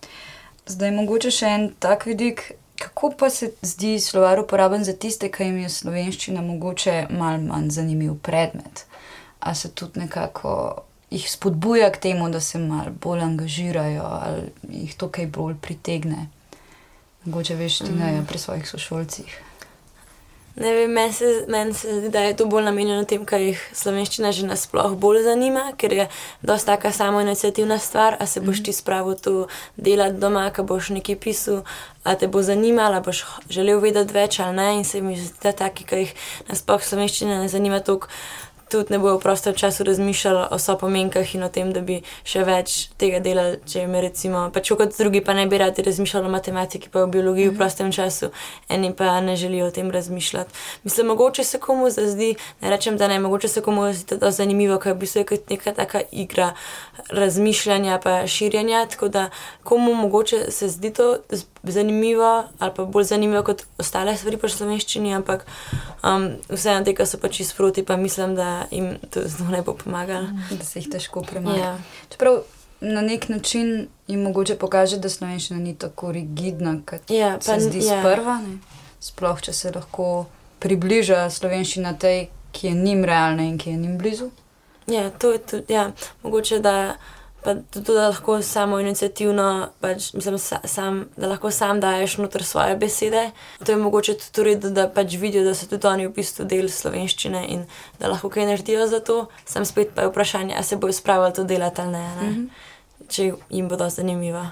Zdaj, 0.68 0.94
mogoče 0.96 1.34
še 1.34 1.52
en 1.58 1.68
tak 1.84 2.06
vidik, 2.08 2.46
kako 2.80 3.14
pa 3.20 3.30
se 3.30 3.52
zdi 3.62 4.00
slovar 4.00 4.40
uporaben 4.40 4.84
za 4.84 4.94
tiste, 4.94 5.32
ki 5.32 5.44
jim 5.44 5.58
je 5.60 5.70
slovenščina 5.70 6.42
mogoče 6.42 7.08
mal 7.10 7.42
manj 7.42 7.70
zanimiv 7.70 8.16
predmet. 8.22 8.86
A 9.40 9.56
se 9.56 9.72
tudi 9.72 10.00
nekako 10.00 10.54
jih 11.10 11.32
spodbuja 11.32 11.92
k 11.92 11.98
temu, 11.98 12.30
da 12.30 12.40
se 12.40 12.60
mal 12.60 12.90
bolj 13.04 13.22
angažirajo 13.22 14.04
ali 14.04 14.52
jih 14.70 14.96
to 14.96 15.10
kaj 15.10 15.28
bolj 15.28 15.56
pritegne. 15.62 16.28
Mogoče 17.26 17.56
veš, 17.56 17.78
ti 17.78 17.92
mm. 17.92 18.00
ne 18.00 18.24
pri 18.28 18.40
svojih 18.40 18.70
sošolcih. 18.70 19.47
Ne 20.58 20.72
vem, 20.74 20.92
meni 20.92 21.14
se, 21.14 21.46
men 21.48 21.74
se 21.74 22.00
zdi, 22.00 22.10
da 22.10 22.20
je 22.20 22.36
to 22.36 22.46
bolj 22.50 22.64
namenjeno 22.66 23.04
tem, 23.06 23.22
kar 23.30 23.42
jih 23.44 23.60
slovenščina 23.78 24.32
že 24.34 24.48
nasploh 24.48 24.96
bolj 24.98 25.20
zanima, 25.28 25.68
ker 25.78 25.94
je 25.94 26.08
dosta 26.42 26.74
taka 26.74 26.90
samo 26.92 27.22
inicijativna 27.22 27.78
stvar, 27.78 28.18
a 28.20 28.26
se 28.26 28.42
boš 28.42 28.64
ti 28.66 28.74
spravil 28.74 29.20
tu 29.22 29.36
delati 29.78 30.18
doma, 30.18 30.48
ka 30.50 30.66
boš 30.66 30.90
nekaj 30.96 31.20
pisal, 31.22 31.62
a 32.02 32.16
te 32.18 32.26
bo 32.26 32.42
zanimalo, 32.42 33.04
boš 33.06 33.22
želel 33.54 33.84
vedeti 33.86 34.18
več 34.18 34.40
ali 34.42 34.58
ne. 34.58 34.68
In 34.80 34.84
se 34.84 35.02
mi 35.02 35.20
zdi, 35.22 35.38
da 35.44 35.54
taki, 35.54 35.86
ki 35.86 36.02
jih 36.02 36.18
nasploh 36.50 36.82
slovenščina 36.82 37.38
ne 37.44 37.54
zanima 37.54 37.78
toliko 37.78 38.10
tudi 38.70 38.94
ne 38.94 39.00
bojo 39.00 39.18
v 39.18 39.22
prostem 39.22 39.56
času 39.56 39.84
razmišljali 39.84 40.48
o 40.52 40.60
sopomenkah 40.60 41.36
in 41.36 41.44
o 41.44 41.50
tem, 41.50 41.72
da 41.74 41.82
bi 41.82 42.02
še 42.28 42.44
več 42.48 42.76
tega 42.98 43.20
delali, 43.24 43.60
če 43.66 43.84
jim 43.84 43.96
recimo, 43.96 44.48
pač 44.54 44.72
kot 44.78 44.98
drugi 44.98 45.22
pa 45.26 45.34
ne 45.34 45.48
bi 45.48 45.58
radi 45.58 45.86
razmišljali 45.86 46.28
o 46.28 46.32
matematiki, 46.32 46.90
pa 46.92 47.04
o 47.04 47.12
biologiji 47.12 47.50
v 47.50 47.54
mhm. 47.54 47.58
prostem 47.58 47.92
času, 47.92 48.32
eni 48.70 48.94
pa 48.96 49.20
ne 49.22 49.36
želijo 49.36 49.68
o 49.68 49.72
tem 49.72 49.92
razmišljati. 49.92 50.54
Mislim, 50.84 51.08
mogoče 51.08 51.44
se 51.44 51.60
komu 51.60 51.90
zdi, 51.90 52.36
ne 52.62 52.70
rečem, 52.70 52.98
da 52.98 53.08
ne, 53.08 53.20
mogoče 53.20 53.48
se 53.48 53.62
komu 53.62 53.88
zdi 53.94 54.20
to 54.20 54.32
zanimivo, 54.32 54.80
ker 54.80 54.96
bi 54.96 55.08
se 55.08 55.24
kot 55.26 55.50
neka 55.50 55.74
taka 55.74 56.02
igra 56.12 56.54
razmišljanja 57.10 58.00
pa 58.04 58.28
širjenja, 58.28 58.86
tako 58.86 59.08
da 59.08 59.30
komu 59.64 59.94
mogoče 59.94 60.52
se 60.52 60.68
zdi 60.68 60.94
to 60.94 61.18
zanimivo 61.72 62.28
ali 62.60 62.72
pa 62.76 62.86
bolj 62.86 63.04
zanimivo 63.04 63.44
kot 63.44 63.64
ostale 63.78 64.18
stvari 64.18 64.38
po 64.38 64.50
slovenščini, 64.50 65.14
ampak 65.14 65.46
um, 66.04 66.28
vseeno 66.50 66.84
tega 66.84 67.06
so 67.06 67.18
pač 67.18 67.40
izproti, 67.40 67.84
pa 67.84 67.96
mislim, 67.96 68.36
da 68.36 68.66
jim 68.72 68.98
to 69.10 69.22
zelo 69.26 69.50
ne 69.50 69.62
bo 69.62 69.74
pomagalo. 69.74 70.28
Da 70.52 70.64
se 70.64 70.80
jih 70.80 70.90
težko 70.90 71.22
premaga. 71.22 71.58
Ja. 71.58 71.78
Čeprav 72.10 72.40
na 72.82 73.02
nek 73.02 73.30
način 73.30 73.88
jim 74.08 74.22
mogoče 74.22 74.56
pokaže, 74.56 74.98
da 74.98 75.10
slovenščina 75.10 75.60
ni 75.60 75.76
tako 75.76 76.12
rigidna, 76.12 76.80
kot 76.86 77.10
Ja, 77.10 77.42
se 77.42 77.52
pa- 77.52 77.60
zdi 77.60 77.78
ja. 77.80 78.02
sprva. 78.02 78.38
Ne? 78.38 78.58
Sploh, 79.00 79.42
če 79.42 79.54
se 79.54 79.72
lahko 79.72 80.26
približa 80.60 81.30
slovenščina 81.30 81.94
tej, 81.94 82.28
ki 82.52 82.68
je 82.68 82.74
njim 82.74 83.06
realna 83.06 83.44
in 83.44 83.58
ki 83.58 83.70
je 83.70 83.78
njim 83.78 83.98
blizu. 83.98 84.30
Ja, 84.88 85.10
to 85.10 85.32
je 85.32 85.40
tudi, 85.40 85.74
ja, 85.74 85.92
mogoče 86.24 86.60
da. 86.60 86.96
Pa 87.44 87.54
tudi, 87.56 87.94
da 87.94 88.08
lahko 88.10 88.42
samo 88.42 88.80
inicijativno, 88.80 89.70
pač, 89.80 90.10
mislim, 90.14 90.40
sa, 90.42 90.60
sam, 90.66 91.06
da 91.18 91.28
lahko 91.28 91.52
sam 91.52 91.80
daješ 91.80 92.18
noter 92.18 92.44
svoje 92.44 92.76
besede. 92.76 93.32
To 93.66 93.72
je 93.72 93.78
mogoče 93.78 94.18
tudi 94.18 94.50
redu, 94.50 94.70
da 94.70 94.90
pač 94.90 95.16
vidijo, 95.16 95.44
da 95.46 95.56
so 95.56 95.70
tudi 95.70 95.88
oni 95.88 96.08
v 96.08 96.16
bistvu 96.18 96.46
del 96.46 96.70
slovenščine 96.70 97.46
in 97.48 97.66
da 98.00 98.12
lahko 98.12 98.30
kaj 98.34 98.50
naredijo 98.50 98.88
za 98.88 99.00
to. 99.00 99.28
Sam 99.46 99.66
spet 99.66 99.96
pa 99.96 100.02
je 100.02 100.12
vprašanje, 100.12 100.56
ali 100.56 100.64
se 100.64 100.76
bojo 100.76 100.94
spravili 100.94 101.34
to 101.34 101.44
delati 101.44 101.82
ali 101.82 101.92
ne, 101.92 102.16
ne? 102.22 102.30
Mm 102.30 102.36
-hmm. 102.36 103.08
če 103.08 103.34
jim 103.50 103.68
bo 103.68 103.78
to 103.78 103.90
zanimivo. 103.90 104.46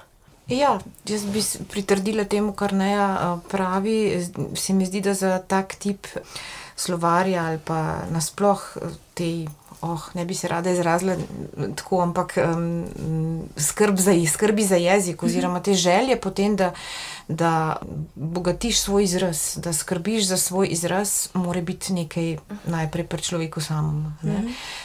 Ja, 0.47 0.79
jaz 1.09 1.25
bi 1.25 1.41
pritrdila 1.69 2.23
temu, 2.29 2.53
kar 2.53 2.73
Neja 2.73 3.07
eh, 3.17 3.49
pravi. 3.49 4.25
Se 4.55 4.73
mi 4.73 4.85
zdi, 4.85 5.01
da 5.01 5.13
za 5.13 5.39
tak 5.39 5.75
tip 5.75 6.07
slovarja 6.75 7.45
ali 7.45 7.59
pa 7.65 8.05
nasploh 8.11 8.77
eh, 8.81 8.89
te. 9.13 9.31
Oh, 9.85 10.01
ne 10.13 10.25
bi 10.25 10.33
se 10.33 10.47
rada 10.47 10.71
izrazila 10.71 11.13
mm, 11.15 11.75
tako, 11.75 12.01
ampak 12.01 12.37
um, 12.41 13.43
skrb 13.57 13.99
za, 14.01 14.11
skrbi 14.31 14.63
za 14.65 14.75
jezik, 14.75 15.23
oziroma 15.23 15.61
te 15.61 15.73
želje 15.73 16.17
potem, 16.21 16.55
da, 16.55 16.71
da 17.27 17.75
bogatiš 18.15 18.79
svoj 18.79 19.03
izraz, 19.03 19.57
da 19.61 19.73
skrbiš 19.73 20.25
za 20.27 20.37
svoj 20.37 20.67
izraz, 20.71 21.29
mora 21.33 21.61
biti 21.61 21.93
nekaj 21.93 22.37
najprej 22.65 23.07
pri 23.07 23.21
človeku 23.21 23.61
samem. 23.61 24.17
ne. 24.21 24.43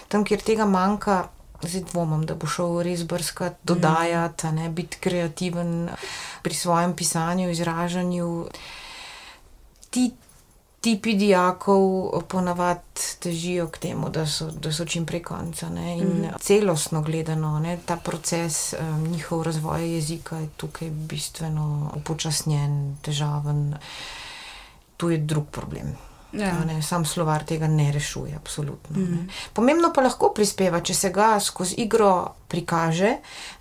Tam, 0.09 0.25
kjer 0.25 0.43
tega 0.45 0.67
manjka, 0.67 1.25
zdaj 1.63 1.83
dvomim, 1.93 2.27
da 2.27 2.35
bo 2.35 2.47
šel 2.47 2.83
res 2.85 3.05
brskati, 3.09 3.57
dodajati, 3.65 4.53
ne, 4.57 4.69
biti 4.69 5.01
kreativen 5.01 5.89
pri 6.43 6.55
svojem 6.55 6.97
pisanju, 6.97 7.51
izražanju. 7.51 8.47
Ti 9.91 10.11
tipi 10.81 11.15
dijakov 11.15 12.11
ponavadi 12.29 12.81
težijo 13.21 13.69
k 13.69 13.79
temu, 13.79 14.09
da 14.09 14.27
so, 14.27 14.51
da 14.51 14.73
so 14.73 14.85
čim 14.85 15.07
prej 15.07 15.23
konca. 15.23 15.69
Ne? 15.69 15.97
In 15.99 16.07
mm. 16.07 16.41
celostno 16.41 17.03
gledano, 17.03 17.59
ne, 17.61 17.79
ta 17.87 17.97
proces, 17.97 18.75
um, 18.75 19.07
njihov 19.09 19.43
razvoj 19.43 19.95
jezika 19.95 20.37
je 20.37 20.49
tukaj 20.57 20.91
bistveno 20.91 21.93
upočasnjen, 21.97 22.97
težaven. 23.03 23.75
Tu 24.97 25.11
je 25.11 25.19
drug 25.19 25.47
problem. 25.51 25.97
Ja. 26.33 26.65
Ne, 26.65 26.83
sam 26.83 27.05
slovar 27.05 27.45
tega 27.45 27.67
ne 27.69 27.93
rešuje, 27.93 28.37
absolutno. 28.37 28.97
Mm. 28.97 29.29
Pomembno 29.53 29.91
pa 29.95 30.05
lahko 30.05 30.31
prispeva, 30.35 30.79
če 30.81 30.95
se 30.95 31.11
ga 31.11 31.33
skozi 31.41 31.75
igro 31.83 32.35
prikaže 32.49 33.17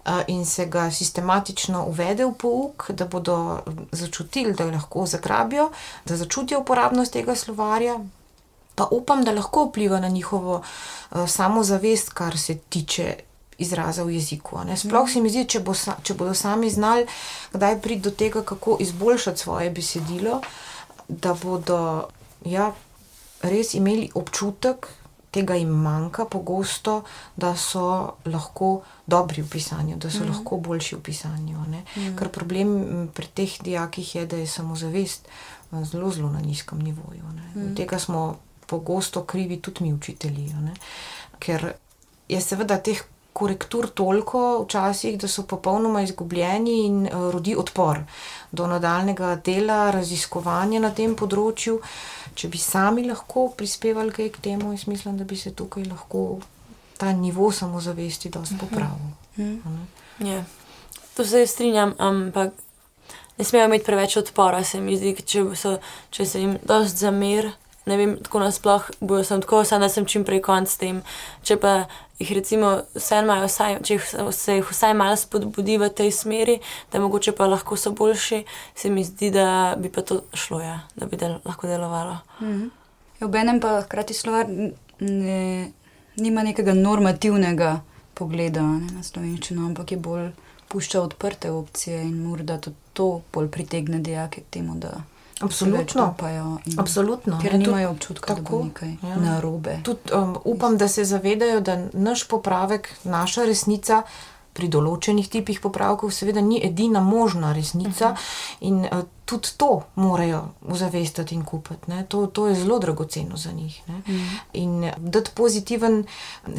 a, 0.06 0.22
in 0.28 0.46
se 0.46 0.68
ga 0.70 0.92
sistematično 0.92 1.86
uvede 1.90 2.26
v 2.26 2.34
pouk, 2.38 2.92
da 2.92 3.06
bodo 3.10 3.64
začutili, 3.92 4.54
da 4.54 4.70
lahko 4.70 5.06
zagrabijo, 5.10 5.72
da 6.06 6.18
začutijo 6.18 6.62
uporabnost 6.62 7.14
tega 7.14 7.36
slovarja. 7.36 7.98
Pa 8.76 8.88
upam, 8.92 9.24
da 9.26 9.34
lahko 9.34 9.66
vpliva 9.66 10.00
na 10.00 10.08
njihovo 10.08 10.62
uh, 10.62 11.26
samozavest, 11.28 12.14
kar 12.14 12.38
se 12.38 12.58
tiče 12.58 13.16
izraza 13.58 14.04
v 14.04 14.14
jeziku. 14.16 14.62
ne. 14.66 14.78
Sploh 14.78 15.10
se 15.10 15.22
mi 15.22 15.30
zdi, 15.30 15.44
če, 15.46 15.60
bo 15.60 15.74
sa, 15.74 15.98
če 16.04 16.14
bodo 16.14 16.34
sami 16.34 16.70
znali, 16.70 17.04
kdaj 17.54 17.82
priti 17.82 18.02
do 18.08 18.12
tega, 18.12 18.44
kako 18.44 18.78
izboljšati 18.80 19.40
svoje 19.40 19.70
besedilo, 19.70 20.42
da 21.08 21.34
bodo 21.34 22.08
ja, 22.46 22.72
res 23.42 23.74
imeli 23.74 24.10
občutek, 24.16 24.88
tega 25.32 25.56
jim 25.56 25.70
manjka 25.70 26.26
pogosto, 26.26 27.04
da 27.38 27.54
so 27.56 28.16
lahko 28.26 28.82
dobri 29.08 29.44
v 29.46 29.50
pisanju, 29.50 29.98
da 29.98 30.10
so 30.10 30.24
mm. 30.24 30.30
lahko 30.32 30.58
boljši 30.58 30.96
v 30.96 31.02
pisanju. 31.06 31.66
Mm. 31.70 32.16
Ker 32.18 32.32
problem 32.34 33.10
pri 33.14 33.28
teh 33.28 33.60
dijakih 33.64 34.16
je, 34.16 34.26
da 34.26 34.38
je 34.38 34.48
samozavest 34.48 35.30
zelo, 35.84 36.10
zelo 36.12 36.32
na 36.32 36.42
nizkem 36.42 36.80
nivoju. 36.80 37.24
Mm. 37.56 37.76
Tega 37.76 38.00
smo 38.00 38.40
pogosto 38.66 39.24
krivi 39.24 39.62
tudi 39.62 39.84
mi, 39.84 39.94
učitelji. 39.94 40.54
ne. 40.54 40.74
Ker 41.40 41.74
je 42.30 42.42
seveda 42.42 42.78
teh 42.78 43.02
korektur 43.40 43.88
toliko 43.96 44.44
včasih, 44.66 45.18
da 45.20 45.28
so 45.32 45.46
popolnoma 45.48 46.04
izgubljeni 46.04 46.76
in 46.86 47.02
uh, 47.08 47.32
rodi 47.34 47.56
odpor 47.58 48.04
do 48.52 48.68
nadaljnega 48.68 49.36
dela, 49.46 49.82
raziskovanja 49.96 50.82
na 50.84 50.92
tem 50.96 51.16
področju. 51.16 51.80
Če 52.36 52.50
bi 52.52 52.62
sami 52.62 53.08
lahko 53.08 53.50
prispevali 53.58 54.14
kaj 54.16 54.32
k 54.36 54.48
temu, 54.50 54.74
jaz 54.76 54.88
mislim, 54.88 55.18
da 55.18 55.28
bi 55.28 55.38
se 55.38 55.54
tukaj 55.56 55.88
lahko 55.90 56.40
ta 57.00 57.14
nivo 57.14 57.52
samozavesti 57.52 58.30
dosti 58.30 58.58
popravil. 58.60 59.14
a 59.38 59.70
ne. 59.70 60.32
Ja. 60.32 60.44
To 61.16 61.26
se 61.26 61.40
jaz 61.40 61.54
strinjam, 61.56 61.94
ampak 61.98 62.54
ne 63.38 63.46
smejo 63.46 63.66
imeti 63.66 63.86
preveč 63.86 64.18
odpora, 64.18 64.64
se 64.64 64.82
mi 64.82 64.98
zdi, 64.98 65.16
če, 65.16 65.46
so, 65.56 65.78
če 66.12 66.26
se 66.26 66.42
jim 66.42 66.58
dosti 66.64 67.06
zamer. 67.06 67.52
Ne 67.88 67.96
vem, 67.98 68.18
tako 68.22 68.44
nasploh 68.44 68.90
bojo 69.00 69.24
sem 69.24 69.42
tako, 69.42 69.64
samo 69.66 69.86
da 69.86 69.90
sem 69.90 70.06
čim 70.06 70.26
prej 70.28 70.44
konc 70.46 70.70
s 70.70 70.78
tem. 70.78 71.00
Če 71.48 71.56
pa 71.58 71.74
jih 72.20 72.32
recimo 72.32 72.82
vse 72.96 73.20
imajo, 73.24 73.48
vsaj, 73.48 73.78
če 73.84 73.94
jih, 73.94 74.08
se 74.36 74.58
jih 74.60 74.72
vsaj 74.72 74.94
malo 74.98 75.16
spodbudi 75.16 75.78
v 75.80 75.90
tej 75.96 76.12
smeri, 76.12 76.58
da 76.92 77.00
mogoče 77.00 77.32
pa 77.36 77.48
lahko 77.48 77.78
so 77.80 77.94
boljši, 77.96 78.44
se 78.76 78.92
mi 78.92 79.04
zdi, 79.08 79.32
da 79.32 79.76
bi 79.80 79.92
pa 79.92 80.02
to 80.02 80.22
šlo, 80.34 80.60
ja, 80.62 80.82
da 80.96 81.08
bi 81.08 81.18
del, 81.18 81.38
lahko 81.46 81.68
delovalo. 81.68 82.20
Ja, 83.20 83.28
Obenem 83.28 83.60
pa 83.60 83.82
hkrati 83.84 84.14
slovar 84.14 84.48
ne, 85.00 85.72
nima 86.16 86.44
nekega 86.44 86.74
normativnega 86.74 87.80
pogleda 88.16 88.64
ne, 88.64 88.92
na 88.96 89.04
slovenščino, 89.04 89.66
ampak 89.72 89.96
je 89.96 90.00
bolj 90.04 90.30
pušča 90.70 91.02
odprte 91.02 91.52
opcije 91.52 92.02
in 92.04 92.20
morda 92.24 92.60
tudi 92.62 92.78
to 92.94 93.22
bolj 93.34 93.48
pritegne 93.52 94.00
dijake 94.00 94.42
k 94.42 94.54
temu, 94.60 94.76
da 94.76 95.02
Absolutno. 95.40 96.16
Absolutno. 96.78 97.40
Ker 97.42 97.54
ne, 97.54 97.60
nimajo 97.60 97.92
občutka, 97.92 98.34
da 98.34 98.42
bo 98.42 98.44
tako, 98.44 98.64
nekaj 98.64 98.90
ja. 99.04 99.16
narobe. 99.16 99.80
Tudi 99.84 100.14
um, 100.14 100.38
upam, 100.44 100.78
da 100.78 100.88
se 100.88 101.06
zavedajo, 101.06 101.62
da 101.62 101.78
naš 101.94 102.28
popravek, 102.28 102.90
naša 103.04 103.46
resnica 103.48 104.04
pri 104.54 104.68
določenih 104.68 105.30
tipih 105.32 105.62
popravkov, 105.64 106.12
seveda 106.12 106.42
ni 106.44 106.60
edina 106.66 107.00
možna 107.00 107.54
resnica, 107.56 108.12
uh 108.12 108.18
-huh. 108.18 108.68
in 108.68 108.80
uh, 108.84 109.06
tudi 109.26 109.54
to 109.58 109.84
morajo 109.96 110.42
ozavestiti 110.68 111.36
in 111.36 111.46
kupiti. 111.46 111.92
ne. 111.92 112.06
To, 112.10 112.28
to 112.28 112.48
je 112.48 112.56
zelo 112.56 112.80
dragoceno 112.80 113.38
za 113.38 113.52
njih. 113.52 113.82
Uh 113.88 113.96
-huh. 113.96 114.40
In 114.54 114.92
dati 114.98 115.32
pozitiven 115.34 116.06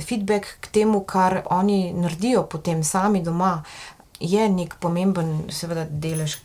feedback 0.06 0.46
k 0.60 0.66
temu, 0.66 1.00
kar 1.00 1.42
oni 1.50 1.92
naredijo 1.92 2.42
potem 2.42 2.84
sami 2.84 3.22
doma, 3.22 3.62
je 4.20 4.48
nek 4.48 4.74
pomemben, 4.80 5.42
seveda, 5.48 5.86
delež. 5.90 6.36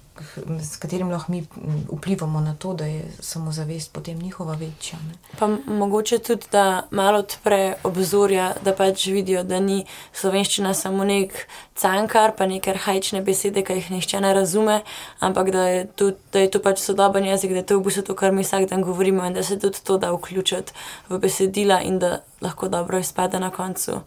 S 0.61 0.77
katerim 0.79 1.09
lahko 1.11 1.31
mi 1.31 1.47
vplivamo 1.91 2.39
na 2.39 2.55
to, 2.55 2.73
da 2.73 2.85
je 2.85 3.11
samozavest 3.19 3.93
potem 3.93 4.19
njihova 4.19 4.53
večja. 4.53 4.99
Ne. 5.07 5.13
Pa 5.39 5.47
mogoče 5.67 6.19
tudi, 6.19 6.45
da 6.51 6.87
malo 6.91 7.19
odpre 7.19 7.75
obzorja, 7.83 8.53
da 8.63 8.73
pač 8.75 9.05
vidijo, 9.07 9.43
da 9.43 9.59
ni 9.59 9.85
slovenščina 10.13 10.73
samo 10.73 11.03
nek 11.03 11.47
cankar, 11.75 12.31
pa 12.37 12.45
neke 12.45 12.71
arhajične 12.71 13.21
besede, 13.21 13.63
ki 13.63 13.73
jih 13.73 13.89
nihče 13.91 14.21
ne 14.21 14.33
razume, 14.33 14.81
ampak 15.19 15.51
da 15.51 15.67
je, 15.67 15.87
tudi, 15.95 16.17
da 16.33 16.39
je 16.39 16.51
to 16.51 16.59
pač 16.59 16.79
sodoben 16.79 17.25
jezik, 17.25 17.51
da 17.51 17.57
je 17.57 17.65
to 17.65 17.79
v 17.79 17.83
bistvu 17.83 18.03
to, 18.03 18.15
kar 18.15 18.31
mi 18.31 18.43
vsak 18.43 18.69
dan 18.69 18.81
govorimo 18.81 19.25
in 19.25 19.33
da 19.33 19.43
se 19.43 19.59
tudi 19.59 19.83
to 19.83 19.97
da 19.97 20.13
vključiti 20.13 20.71
v 21.09 21.19
besedila 21.19 21.81
in 21.81 21.99
da 21.99 22.21
lahko 22.41 22.67
dobro 22.69 22.99
izpade 22.99 23.39
na 23.39 23.49
koncu. 23.49 23.99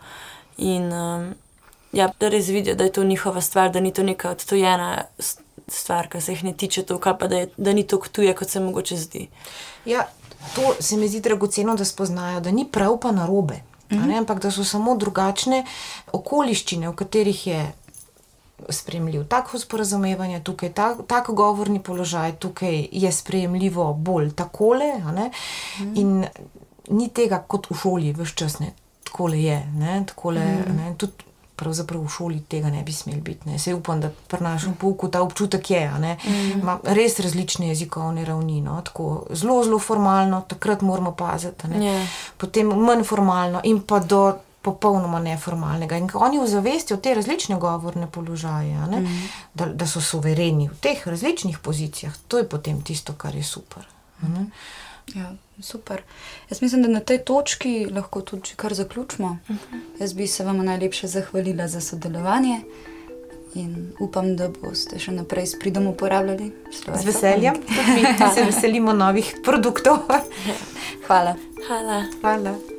In 0.57 0.89
um, 0.93 1.35
ja, 1.93 2.09
da 2.21 2.29
res 2.29 2.49
vidijo, 2.49 2.75
da 2.75 2.85
je 2.85 2.93
to 2.93 3.05
njihova 3.05 3.41
stvar, 3.41 3.71
da 3.73 3.81
ni 3.81 3.93
to 3.93 4.03
neka 4.03 4.31
odtojena 4.31 5.05
s- 5.19 5.39
stvar, 5.69 6.09
ki 6.09 6.21
se 6.21 6.33
jih 6.33 6.45
ne 6.45 6.53
tiče 6.53 6.83
toliko, 6.83 7.15
pa 7.21 7.29
da, 7.29 7.37
je, 7.37 7.49
da 7.57 7.73
ni 7.73 7.87
to 7.87 7.99
tuje, 8.13 8.35
kot 8.35 8.51
se 8.51 8.61
mogoče 8.61 8.97
zdi. 8.97 9.29
Ja, 9.85 10.07
to 10.55 10.75
se 10.81 10.97
mi 10.97 11.09
zdi 11.09 11.21
dragoceno, 11.21 11.77
da 11.77 11.85
spoznajo, 11.85 12.41
da 12.41 12.51
ni 12.51 12.67
prav 12.73 12.99
pa 13.01 13.13
narobe, 13.13 13.61
mm 13.91 13.99
-hmm. 13.99 14.19
ampak 14.19 14.43
da 14.43 14.51
so 14.51 14.65
samo 14.65 14.97
drugačne 14.97 15.65
okoliščine, 16.13 16.89
v 16.89 16.95
katerih 16.97 17.47
je 17.47 17.73
sprejemljiv 18.69 19.25
tako 19.25 19.59
sporazumevanje, 19.59 20.41
tukaj 20.41 20.73
tak, 20.73 20.99
tak 21.07 21.31
govorni 21.31 21.83
položaj, 21.83 22.37
tukaj 22.37 22.89
je 22.93 23.13
sprejemljivo 23.13 23.95
bolj 23.95 24.31
takole. 24.31 24.85
ne. 25.15 25.31
In 25.95 26.27
ni 26.91 27.09
tega 27.09 27.45
kot 27.49 27.71
v 27.71 27.75
šoli, 27.75 28.13
vse 28.13 28.35
čas 28.35 28.59
ne, 28.59 28.73
takole 29.05 29.43
je. 29.43 29.67
Ne, 29.77 30.05
takole, 30.07 30.41
ne, 30.77 30.95
tudi 30.99 31.28
pravzaprav 31.59 32.03
v 32.05 32.09
šoli 32.09 32.41
tega 32.49 32.71
ne 32.71 32.83
bi 32.87 32.93
smel 32.93 33.21
biti. 33.21 33.49
Ne. 33.51 33.59
Sej 33.59 33.75
upam, 33.75 34.01
da 34.01 34.11
pri 34.29 34.43
našem 34.45 34.75
pouku 34.79 35.09
ta 35.11 35.23
občutek 35.23 35.71
je. 35.71 35.85
ne. 35.99 36.17
Ima 36.55 36.79
res 36.83 37.19
različne 37.21 37.69
jezikovne 37.69 38.25
ravni. 38.25 38.61
No, 38.61 38.81
tako 38.85 39.27
zelo, 39.31 39.61
zelo 39.65 39.79
formalno, 39.79 40.43
takrat 40.49 40.83
moramo 40.83 41.13
paziti. 41.13 41.69
ne. 41.69 41.87
Ja. 41.87 42.07
Potem 42.37 42.67
manj 42.67 43.05
formalno 43.05 43.61
in 43.65 43.83
pa 43.83 43.99
do 43.99 44.39
popolnoma 44.63 45.21
neformalnega. 45.21 45.97
In 45.97 46.11
oni 46.15 46.39
ozavestijo 46.39 46.97
te 46.97 47.15
različne 47.15 47.57
govorne 47.57 48.07
položaje, 48.11 48.87
ne, 48.91 49.03
da, 49.55 49.67
da 49.67 49.87
so 49.87 50.01
suvereni 50.01 50.69
v 50.69 50.77
teh 50.81 51.07
različnih 51.09 51.59
pozicijah, 51.59 52.13
to 52.29 52.39
je 52.39 52.49
potem 52.49 52.83
tisto, 52.83 53.13
kar 53.13 53.35
je 53.35 53.43
super. 53.43 53.87
ne. 54.23 54.47
Ja, 55.15 55.33
super. 55.63 56.03
Jaz 56.51 56.63
mislim, 56.63 56.83
da 56.83 56.89
na 56.89 57.01
tej 57.01 57.19
točki 57.19 57.87
lahko 57.95 58.21
tudi 58.21 58.51
kar 58.57 58.75
zaključimo. 58.75 59.39
Jaz 60.01 60.13
bi 60.13 60.27
se 60.27 60.45
vam 60.45 60.65
najlepše 60.65 61.07
zahvalila 61.07 61.69
za 61.69 61.81
sodelovanje 61.81 62.61
in 63.55 63.93
upam, 64.01 64.37
da 64.37 64.49
boste 64.49 64.99
še 64.99 65.13
naprej 65.13 65.47
s 65.47 65.59
pridom 65.59 65.87
uporabljali 65.87 66.51
slovar 66.73 67.03
Z 67.03 67.07
veseljem, 67.07 67.61
tudi 67.65 68.01
mi 68.21 68.33
se 68.35 68.45
veselimo 68.45 68.93
novih 68.93 69.37
produktov. 69.45 69.99
Hvala. 71.07 71.37
Hvala. 71.67 72.03
Hvala. 72.21 72.78